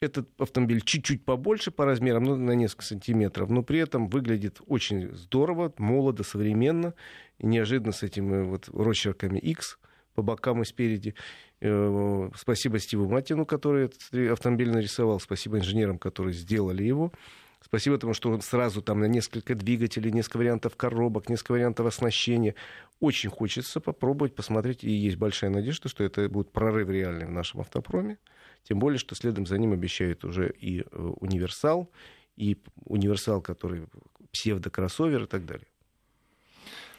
Этот 0.00 0.28
автомобиль 0.40 0.80
чуть-чуть 0.80 1.24
побольше 1.24 1.72
по 1.72 1.84
размерам, 1.84 2.22
ну, 2.22 2.36
на 2.36 2.52
несколько 2.52 2.84
сантиметров, 2.84 3.50
но 3.50 3.64
при 3.64 3.80
этом 3.80 4.08
выглядит 4.08 4.60
очень 4.66 5.12
здорово, 5.16 5.72
молодо, 5.76 6.22
современно, 6.22 6.94
и 7.38 7.46
неожиданно 7.46 7.90
с 7.90 8.04
этими 8.04 8.44
вот 8.44 8.68
росчерками 8.68 9.40
X 9.40 9.76
по 10.14 10.22
бокам 10.22 10.62
и 10.62 10.64
спереди. 10.64 11.16
Э, 11.60 12.30
спасибо 12.36 12.78
Стиву 12.78 13.08
Матину, 13.08 13.44
который 13.44 13.86
этот 13.86 14.30
автомобиль 14.30 14.70
нарисовал, 14.70 15.18
спасибо 15.18 15.58
инженерам, 15.58 15.98
которые 15.98 16.32
сделали 16.32 16.84
его. 16.84 17.12
Спасибо 17.60 17.98
тому, 17.98 18.14
что 18.14 18.30
он 18.30 18.40
сразу 18.40 18.82
там 18.82 19.00
на 19.00 19.06
несколько 19.06 19.56
двигателей, 19.56 20.12
несколько 20.12 20.38
вариантов 20.38 20.76
коробок, 20.76 21.28
несколько 21.28 21.52
вариантов 21.52 21.86
оснащения. 21.86 22.54
Очень 23.00 23.30
хочется 23.30 23.80
попробовать, 23.80 24.36
посмотреть, 24.36 24.84
и 24.84 24.90
есть 24.90 25.16
большая 25.16 25.50
надежда, 25.50 25.88
что 25.88 26.04
это 26.04 26.28
будет 26.28 26.52
прорыв 26.52 26.88
реальный 26.88 27.26
в 27.26 27.32
нашем 27.32 27.60
автопроме. 27.60 28.18
Тем 28.64 28.78
более, 28.78 28.98
что 28.98 29.14
следом 29.14 29.46
за 29.46 29.58
ним 29.58 29.72
обещают 29.72 30.24
уже 30.24 30.50
и 30.50 30.80
э, 30.80 30.84
универсал, 30.92 31.90
и 32.36 32.56
универсал, 32.84 33.40
который 33.40 33.86
псевдокроссовер 34.32 35.24
и 35.24 35.26
так 35.26 35.46
далее. 35.46 35.66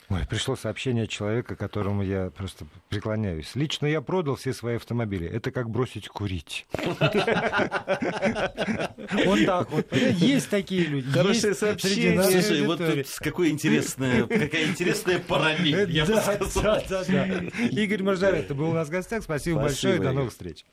Ой, 0.10 0.26
пришло 0.28 0.56
сообщение 0.56 1.04
от 1.04 1.12
человека, 1.12 1.56
которому 1.56 2.02
я 2.02 2.32
просто 2.32 2.66
преклоняюсь. 2.90 3.52
Лично 3.54 3.86
я 3.86 4.02
продал 4.02 4.38
все 4.38 4.54
свои 4.54 4.78
автомобили. 4.78 5.28
Это 5.28 5.52
как 5.52 5.70
бросить 5.70 6.08
курить. 6.08 6.66
Вот 9.24 9.46
так 9.46 9.72
вот. 9.72 9.96
Есть 9.96 10.50
такие 10.50 10.86
люди. 10.86 11.12
Хорошее 11.12 11.54
сообщение. 11.54 12.24
Слушай, 12.24 12.64
вот 12.66 12.80
какая 13.20 13.50
интересная, 13.50 14.26
какая 14.26 14.66
интересная 14.66 15.20
параллель, 15.20 15.92
я 15.92 16.06
бы 16.06 16.16
сказал. 16.16 16.80
Игорь 17.70 18.02
Маржарет 18.02 18.56
был 18.56 18.72
у 18.72 18.74
нас 18.74 18.88
в 18.88 18.92
гостях. 18.92 19.22
Спасибо 19.22 19.62
большое. 19.62 20.00
До 20.00 20.12
новых 20.12 20.32
встреч. 20.32 20.66